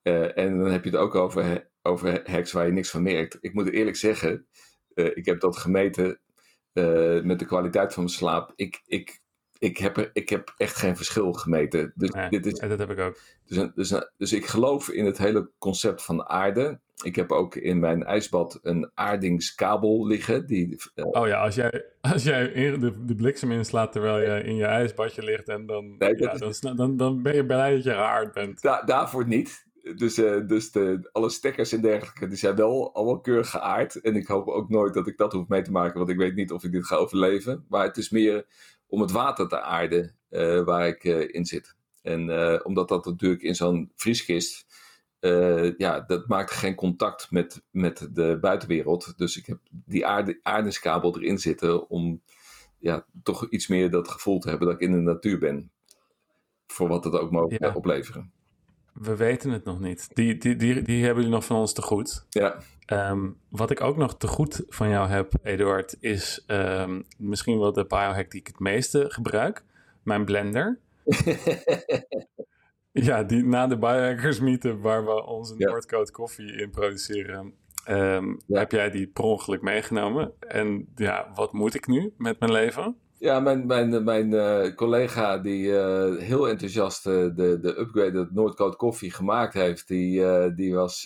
en 0.03 0.59
dan 0.59 0.71
heb 0.71 0.85
je 0.85 0.90
het 0.90 0.99
ook 0.99 1.14
over 1.14 1.69
over 1.83 2.31
hacks 2.31 2.53
waar 2.53 2.66
je 2.66 2.73
niks 2.73 2.90
van 2.90 3.03
merkt. 3.03 3.38
Ik 3.40 3.55
moet 3.55 3.71
eerlijk 3.71 3.97
zeggen, 3.97 4.47
ik 4.95 5.25
heb 5.25 5.40
dat 5.40 5.57
gemeten 5.57 6.21
met 7.23 7.38
de 7.38 7.47
kwaliteit 7.47 7.95
van 7.95 8.03
mijn 8.03 8.16
slaap. 8.16 8.53
Ik, 8.57 8.83
ik, 8.87 9.25
ik, 9.59 9.79
heb 9.79 9.97
er, 9.97 10.11
ik 10.12 10.29
heb 10.29 10.55
echt 10.57 10.77
geen 10.77 10.97
verschil 10.97 11.33
gemeten. 11.33 11.92
Dus, 11.95 12.11
nee, 12.11 12.29
dit 12.29 12.47
is, 12.47 12.59
dat 12.59 12.79
heb 12.79 12.90
ik 12.90 12.99
ook. 12.99 13.19
Dus, 13.47 13.69
dus, 13.75 14.03
dus 14.16 14.33
ik 14.33 14.47
geloof 14.47 14.88
in 14.88 15.05
het 15.05 15.19
hele 15.19 15.51
concept 15.59 16.03
van 16.03 16.29
aarde. 16.29 16.81
Ik 17.05 17.16
heb 17.16 17.33
ook 17.33 17.55
in 17.55 17.79
mijn 17.79 18.05
ijsbad 18.05 18.59
een 18.62 18.90
aardingskabel 18.95 20.07
liggen. 20.07 20.47
Die, 20.47 20.79
uh, 20.95 21.05
oh 21.05 21.27
ja, 21.27 21.42
als 21.42 21.55
jij, 21.55 21.85
als 22.01 22.23
jij 22.23 22.53
de, 22.79 23.05
de 23.05 23.14
bliksem 23.14 23.53
inslaat 23.53 23.92
terwijl 23.92 24.21
je 24.21 24.45
in 24.45 24.57
je 24.57 24.64
ijsbadje 24.64 25.23
ligt, 25.23 25.49
en 25.49 25.66
dan, 25.66 25.97
nee, 25.99 26.16
ja, 26.16 26.33
is, 26.33 26.61
dan, 26.61 26.77
dan, 26.77 26.97
dan 26.97 27.23
ben 27.23 27.35
je 27.35 27.47
blij 27.47 27.75
dat 27.75 27.85
je 27.85 27.90
geaard 27.90 28.33
bent. 28.33 28.62
Da, 28.62 28.83
daarvoor 28.83 29.27
niet. 29.27 29.64
Dus, 29.95 30.19
uh, 30.19 30.47
dus 30.47 30.71
de, 30.73 31.09
alle 31.12 31.31
stekkers 31.31 31.73
en 31.73 31.81
dergelijke, 31.81 32.27
die 32.27 32.38
zijn 32.38 32.57
wel 32.57 32.95
allemaal 32.95 33.21
keurig 33.21 33.51
geaard. 33.51 34.01
En 34.01 34.16
ik 34.16 34.27
hoop 34.27 34.49
ook 34.49 34.69
nooit 34.69 34.95
dat 34.95 35.07
ik 35.07 35.16
dat 35.16 35.33
hoef 35.33 35.49
mee 35.49 35.62
te 35.62 35.71
maken, 35.71 35.99
want 35.99 36.11
ik 36.11 36.16
weet 36.16 36.35
niet 36.35 36.53
of 36.53 36.64
ik 36.64 36.73
dit 36.73 36.87
ga 36.87 36.97
overleven. 36.97 37.64
Maar 37.69 37.85
het 37.85 37.97
is 37.97 38.11
meer 38.11 38.47
om 38.87 39.01
het 39.01 39.11
water 39.11 39.49
te 39.49 39.61
aarden 39.61 40.16
uh, 40.31 40.64
waar 40.64 40.87
ik 40.87 41.05
uh, 41.05 41.35
in 41.35 41.44
zit. 41.44 41.75
En 42.03 42.64
omdat 42.64 42.88
dat 42.88 43.05
natuurlijk 43.05 43.42
in 43.42 43.55
zo'n 43.55 43.92
vrieskist, 43.94 44.66
ja, 45.77 46.01
dat 46.01 46.29
maakt 46.29 46.51
geen 46.51 46.75
contact 46.75 47.31
met, 47.31 47.62
met 47.70 48.09
de 48.12 48.38
buitenwereld. 48.40 49.18
Dus 49.18 49.37
ik 49.37 49.46
heb 49.46 49.59
die 49.70 50.07
aarde, 50.07 50.38
aardingskabel 50.42 51.16
erin 51.16 51.38
zitten 51.38 51.88
om 51.88 52.22
ja, 52.79 53.07
toch 53.22 53.49
iets 53.51 53.66
meer 53.66 53.90
dat 53.90 54.09
gevoel 54.09 54.38
te 54.38 54.49
hebben 54.49 54.66
dat 54.68 54.77
ik 54.77 54.88
in 54.88 54.92
de 54.92 54.99
natuur 55.01 55.38
ben. 55.38 55.70
Voor 56.66 56.88
wat 56.88 57.05
het 57.05 57.14
ook 57.14 57.53
ja. 57.59 57.72
opleveren. 57.75 58.33
We 59.00 59.16
weten 59.16 59.50
het 59.50 59.64
nog 59.64 59.80
niet. 59.80 60.09
Die, 60.14 60.38
die, 60.38 60.56
die, 60.56 60.82
die 60.82 61.04
hebben 61.04 61.22
jullie 61.22 61.38
nog 61.38 61.44
van 61.44 61.56
ons 61.56 61.72
te 61.72 61.82
goed. 61.82 62.26
Ja. 62.30 62.56
Um, 63.11 63.37
wat 63.48 63.70
ik 63.70 63.80
ook 63.80 63.96
nog 63.96 64.16
te 64.16 64.26
goed 64.26 64.62
van 64.68 64.88
jou 64.88 65.09
heb, 65.09 65.32
Eduard, 65.42 65.96
is 66.00 66.44
um, 66.46 67.04
misschien 67.18 67.59
wel 67.59 67.72
de 67.72 67.87
biohack 67.87 68.30
die 68.30 68.40
ik 68.40 68.46
het 68.46 68.59
meeste 68.59 69.04
gebruik. 69.09 69.64
Mijn 70.02 70.24
blender. 70.24 70.78
ja, 72.92 73.22
die 73.22 73.44
na 73.44 73.66
de 73.66 73.78
biohackers 73.78 74.40
meetup 74.40 74.82
waar 74.82 75.04
we 75.04 75.26
onze 75.26 75.54
ja. 75.59 75.68
Noordcoat 75.68 76.11
koffie 76.11 76.52
in 76.52 76.70
produceren, 76.70 77.54
um, 77.88 78.40
ja. 78.46 78.59
heb 78.59 78.70
jij 78.72 78.90
die 78.90 79.06
per 79.06 79.24
ongeluk 79.24 79.62
meegenomen. 79.62 80.32
En 80.38 80.88
ja, 80.94 81.30
wat 81.35 81.52
moet 81.52 81.74
ik 81.74 81.87
nu 81.87 82.14
met 82.16 82.40
mijn 82.40 82.52
leven? 82.52 82.96
Ja, 83.18 83.40
mijn, 83.40 83.66
mijn, 83.66 84.05
mijn 84.05 84.31
uh, 84.31 84.74
collega 84.74 85.38
die 85.38 85.66
uh, 85.66 86.16
heel 86.16 86.48
enthousiast 86.48 87.07
uh, 87.07 87.12
de, 87.12 87.59
de 87.61 87.79
upgrade 87.79 88.29
Noordcoat 88.33 88.76
koffie 88.76 89.11
gemaakt 89.11 89.55
heeft, 89.55 89.88
die, 89.88 90.55
die 90.55 90.74
was 90.74 91.00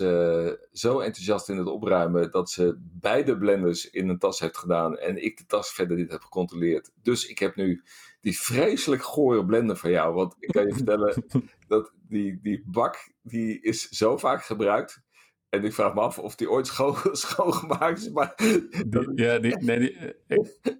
zo 0.73 1.01
enthousiast 1.01 1.49
in 1.49 1.57
het 1.57 1.66
opruimen 1.66 2.31
dat 2.31 2.51
ze 2.51 2.79
beide 2.81 3.38
blenders 3.38 3.90
in 3.90 4.09
een 4.09 4.18
tas 4.18 4.40
heeft 4.40 4.59
gedaan 4.59 4.99
en 4.99 5.25
ik 5.25 5.38
de 5.38 5.46
tas 5.46 5.73
verder 5.73 5.96
niet 5.96 6.11
heb 6.11 6.20
gecontroleerd. 6.20 6.90
Dus 7.03 7.27
ik 7.27 7.38
heb 7.38 7.57
nu 7.57 7.83
die 8.20 8.38
vreselijk 8.38 9.03
gore 9.03 9.44
blender 9.44 9.77
van 9.77 9.90
jou, 9.90 10.14
want 10.14 10.37
ik 10.38 10.49
kan 10.49 10.66
je 10.66 10.75
vertellen 10.75 11.25
dat 11.68 11.92
die, 12.09 12.38
die 12.42 12.62
bak 12.66 13.12
die 13.23 13.61
is 13.61 13.88
zo 13.88 14.16
vaak 14.16 14.44
gebruikt. 14.44 15.03
En 15.49 15.64
ik 15.64 15.73
vraag 15.73 15.94
me 15.94 16.01
af 16.01 16.18
of 16.18 16.35
die 16.35 16.51
ooit 16.51 16.66
schoon, 16.66 16.96
schoongemaakt 17.12 17.99
is. 17.99 18.11
Maar... 18.11 18.35
Die, 18.37 19.12
ja, 19.14 19.38
die, 19.38 19.57
nee, 19.57 19.79
die, 19.79 20.14
ik, 20.27 20.79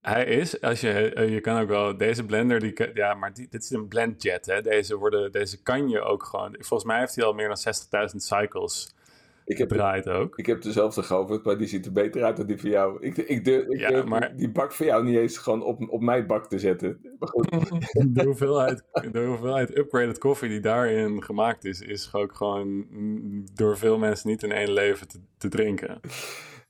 hij 0.00 0.24
is, 0.24 0.60
als 0.60 0.80
je, 0.80 1.14
eh, 1.14 1.32
je 1.32 1.40
kan 1.40 1.60
ook 1.60 1.68
wel, 1.68 1.96
deze 1.96 2.24
blender, 2.24 2.60
die, 2.60 2.90
ja, 2.94 3.14
maar 3.14 3.32
die, 3.32 3.46
dit 3.50 3.62
is 3.62 3.70
een 3.70 3.88
blendjet, 3.88 4.46
hè. 4.46 4.62
Deze, 4.62 4.96
worden, 4.96 5.32
deze 5.32 5.62
kan 5.62 5.88
je 5.88 6.00
ook 6.00 6.24
gewoon, 6.24 6.54
volgens 6.58 6.84
mij 6.84 6.98
heeft 6.98 7.14
hij 7.14 7.24
al 7.24 7.32
meer 7.32 7.48
dan 7.48 7.74
60.000 8.10 8.16
cycles 8.16 8.94
ik 9.50 9.58
heb 9.58 9.70
gedraaid 9.70 10.08
ook. 10.08 10.38
Ik 10.38 10.46
heb 10.46 10.62
dezelfde 10.62 11.02
gehoord, 11.02 11.44
maar 11.44 11.58
die 11.58 11.66
ziet 11.66 11.86
er 11.86 11.92
beter 11.92 12.24
uit 12.24 12.36
dan 12.36 12.46
die 12.46 12.60
van 12.60 12.70
jou. 12.70 13.02
Ik, 13.02 13.16
ik 13.16 13.44
durf, 13.44 13.66
ik 13.66 13.78
ja, 13.80 14.02
maar... 14.04 14.36
die 14.36 14.50
bak 14.50 14.72
van 14.72 14.86
jou 14.86 15.04
niet 15.04 15.16
eens 15.16 15.38
gewoon 15.38 15.62
op, 15.62 15.88
op 15.88 16.00
mijn 16.00 16.26
bak 16.26 16.48
te 16.48 16.58
zetten. 16.58 17.00
de, 18.14 18.24
hoeveelheid, 18.24 18.84
de 19.12 19.24
hoeveelheid 19.24 19.76
upgraded 19.76 20.18
koffie 20.18 20.48
die 20.48 20.60
daarin 20.60 21.22
gemaakt 21.22 21.64
is, 21.64 21.80
is 21.80 22.14
ook 22.14 22.34
gewoon 22.34 22.86
door 23.54 23.78
veel 23.78 23.98
mensen 23.98 24.28
niet 24.28 24.42
in 24.42 24.52
één 24.52 24.72
leven 24.72 25.08
te, 25.08 25.18
te 25.38 25.48
drinken. 25.48 26.00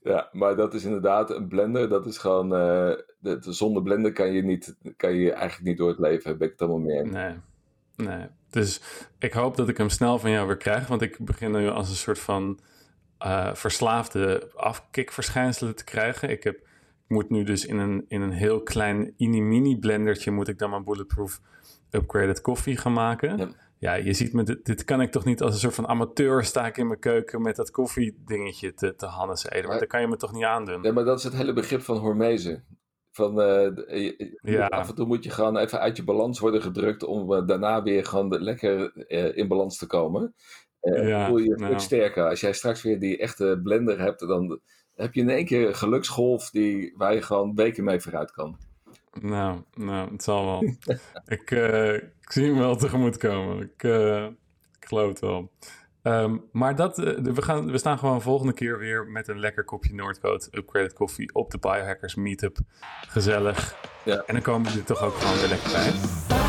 Ja, 0.03 0.29
maar 0.31 0.55
dat 0.55 0.73
is 0.73 0.83
inderdaad 0.83 1.29
een 1.29 1.47
blender. 1.47 1.89
Dat 1.89 2.05
is 2.05 2.17
gewoon. 2.17 2.45
Uh, 2.45 2.95
de, 3.19 3.37
zonder 3.39 3.83
blender 3.83 4.13
kan 4.13 4.31
je, 4.31 4.43
niet, 4.43 4.75
kan 4.97 5.13
je 5.13 5.31
eigenlijk 5.31 5.67
niet 5.67 5.77
door 5.77 5.89
het 5.89 5.99
leven. 5.99 6.37
Ben 6.37 6.47
ik 6.47 6.53
het 6.53 6.61
allemaal 6.61 6.87
meer. 6.87 7.07
Nee. 7.07 7.35
Nee. 7.95 8.27
Dus 8.49 8.81
ik 9.19 9.33
hoop 9.33 9.55
dat 9.55 9.69
ik 9.69 9.77
hem 9.77 9.89
snel 9.89 10.19
van 10.19 10.31
jou 10.31 10.47
weer 10.47 10.57
krijg. 10.57 10.87
Want 10.87 11.01
ik 11.01 11.17
begin 11.19 11.51
nu 11.51 11.69
als 11.69 11.89
een 11.89 11.95
soort 11.95 12.19
van 12.19 12.59
uh, 13.25 13.53
verslaafde 13.53 14.51
afkikverschijnselen 14.55 15.75
te 15.75 15.83
krijgen. 15.83 16.29
Ik, 16.29 16.43
heb, 16.43 16.55
ik 16.55 17.07
moet 17.07 17.29
nu 17.29 17.43
dus 17.43 17.65
in 17.65 17.77
een, 17.77 18.05
in 18.07 18.21
een 18.21 18.31
heel 18.31 18.63
klein 18.63 19.13
mini-mini 19.17 19.79
blendertje. 19.79 20.31
moet 20.31 20.47
ik 20.47 20.59
dan 20.59 20.69
mijn 20.69 20.83
bulletproof 20.83 21.41
upgraded 21.89 22.41
koffie 22.41 22.77
gaan 22.77 22.93
maken. 22.93 23.37
Ja 23.37 23.49
ja, 23.81 23.93
je 23.93 24.13
ziet 24.13 24.33
me, 24.33 24.43
dit, 24.43 24.65
dit, 24.65 24.83
kan 24.83 25.01
ik 25.01 25.11
toch 25.11 25.25
niet 25.25 25.41
als 25.41 25.53
een 25.53 25.59
soort 25.59 25.73
van 25.73 25.87
amateur 25.87 26.43
sta 26.43 26.65
ik 26.65 26.77
in 26.77 26.87
mijn 26.87 26.99
keuken 26.99 27.41
met 27.41 27.55
dat 27.55 27.71
koffiedingetje 27.71 28.73
te, 28.73 28.95
te 28.95 29.05
Hannes 29.05 29.49
eten. 29.49 29.69
Maar 29.69 29.79
dat 29.79 29.87
kan 29.87 30.01
je 30.01 30.07
me 30.07 30.17
toch 30.17 30.33
niet 30.33 30.43
aandoen? 30.43 30.83
Ja, 30.83 30.91
maar 30.91 31.03
dat 31.03 31.17
is 31.17 31.23
het 31.23 31.33
hele 31.33 31.53
begrip 31.53 31.81
van 31.81 31.97
hormezen. 31.97 32.65
Van, 33.11 33.39
uh, 33.39 33.69
ja. 34.41 34.65
Af 34.65 34.89
en 34.89 34.95
toe 34.95 35.05
moet 35.05 35.23
je 35.23 35.29
gewoon 35.29 35.57
even 35.57 35.79
uit 35.79 35.97
je 35.97 36.03
balans 36.03 36.39
worden 36.39 36.61
gedrukt 36.61 37.03
om 37.03 37.31
uh, 37.31 37.47
daarna 37.47 37.83
weer 37.83 38.05
gewoon 38.05 38.41
lekker 38.41 38.91
uh, 39.07 39.37
in 39.37 39.47
balans 39.47 39.77
te 39.77 39.87
komen. 39.87 40.35
Ja, 40.81 41.27
voel 41.27 41.37
je 41.37 41.47
je 41.47 41.55
nou. 41.55 41.79
sterker. 41.79 42.29
Als 42.29 42.41
jij 42.41 42.53
straks 42.53 42.81
weer 42.81 42.99
die 42.99 43.17
echte 43.17 43.59
blender 43.63 43.99
hebt, 43.99 44.19
dan 44.19 44.59
heb 44.95 45.13
je 45.13 45.21
in 45.21 45.29
één 45.29 45.45
keer 45.45 45.67
een 45.67 45.75
geluksgolf 45.75 46.49
die, 46.49 46.93
waar 46.97 47.13
je 47.13 47.21
gewoon 47.21 47.55
weken 47.55 47.83
mee 47.83 48.01
vooruit 48.01 48.31
kan. 48.31 48.57
Nou, 49.19 49.61
nou, 49.73 50.11
het 50.11 50.23
zal 50.23 50.45
wel. 50.45 50.75
ik, 51.37 51.51
uh, 51.51 51.93
ik 51.93 52.31
zie 52.31 52.45
hem 52.45 52.57
wel 52.57 52.75
tegemoet 52.75 53.17
komen. 53.17 53.61
Ik, 53.61 53.83
uh, 53.83 54.23
ik 54.79 54.85
geloof 54.87 55.09
het 55.09 55.19
wel. 55.19 55.51
Um, 56.03 56.43
maar 56.51 56.75
dat, 56.75 56.99
uh, 56.99 57.17
we, 57.17 57.41
gaan, 57.41 57.71
we 57.71 57.77
staan 57.77 57.99
gewoon 57.99 58.21
volgende 58.21 58.53
keer 58.53 58.77
weer 58.79 59.05
met 59.05 59.27
een 59.27 59.39
lekker 59.39 59.63
kopje 59.63 59.93
Noordcoat 59.93 60.47
Upgraded 60.51 60.93
Coffee 60.93 61.33
op 61.33 61.51
de 61.51 61.57
Biohackers 61.57 62.15
Meetup. 62.15 62.57
Gezellig. 63.07 63.75
Ja. 64.05 64.23
En 64.25 64.33
dan 64.33 64.43
komen 64.43 64.71
we 64.71 64.79
er 64.79 64.85
toch 64.85 65.01
ook 65.01 65.13
gewoon 65.13 65.37
weer 65.37 65.49
lekker 65.49 65.71
bij. 65.71 66.40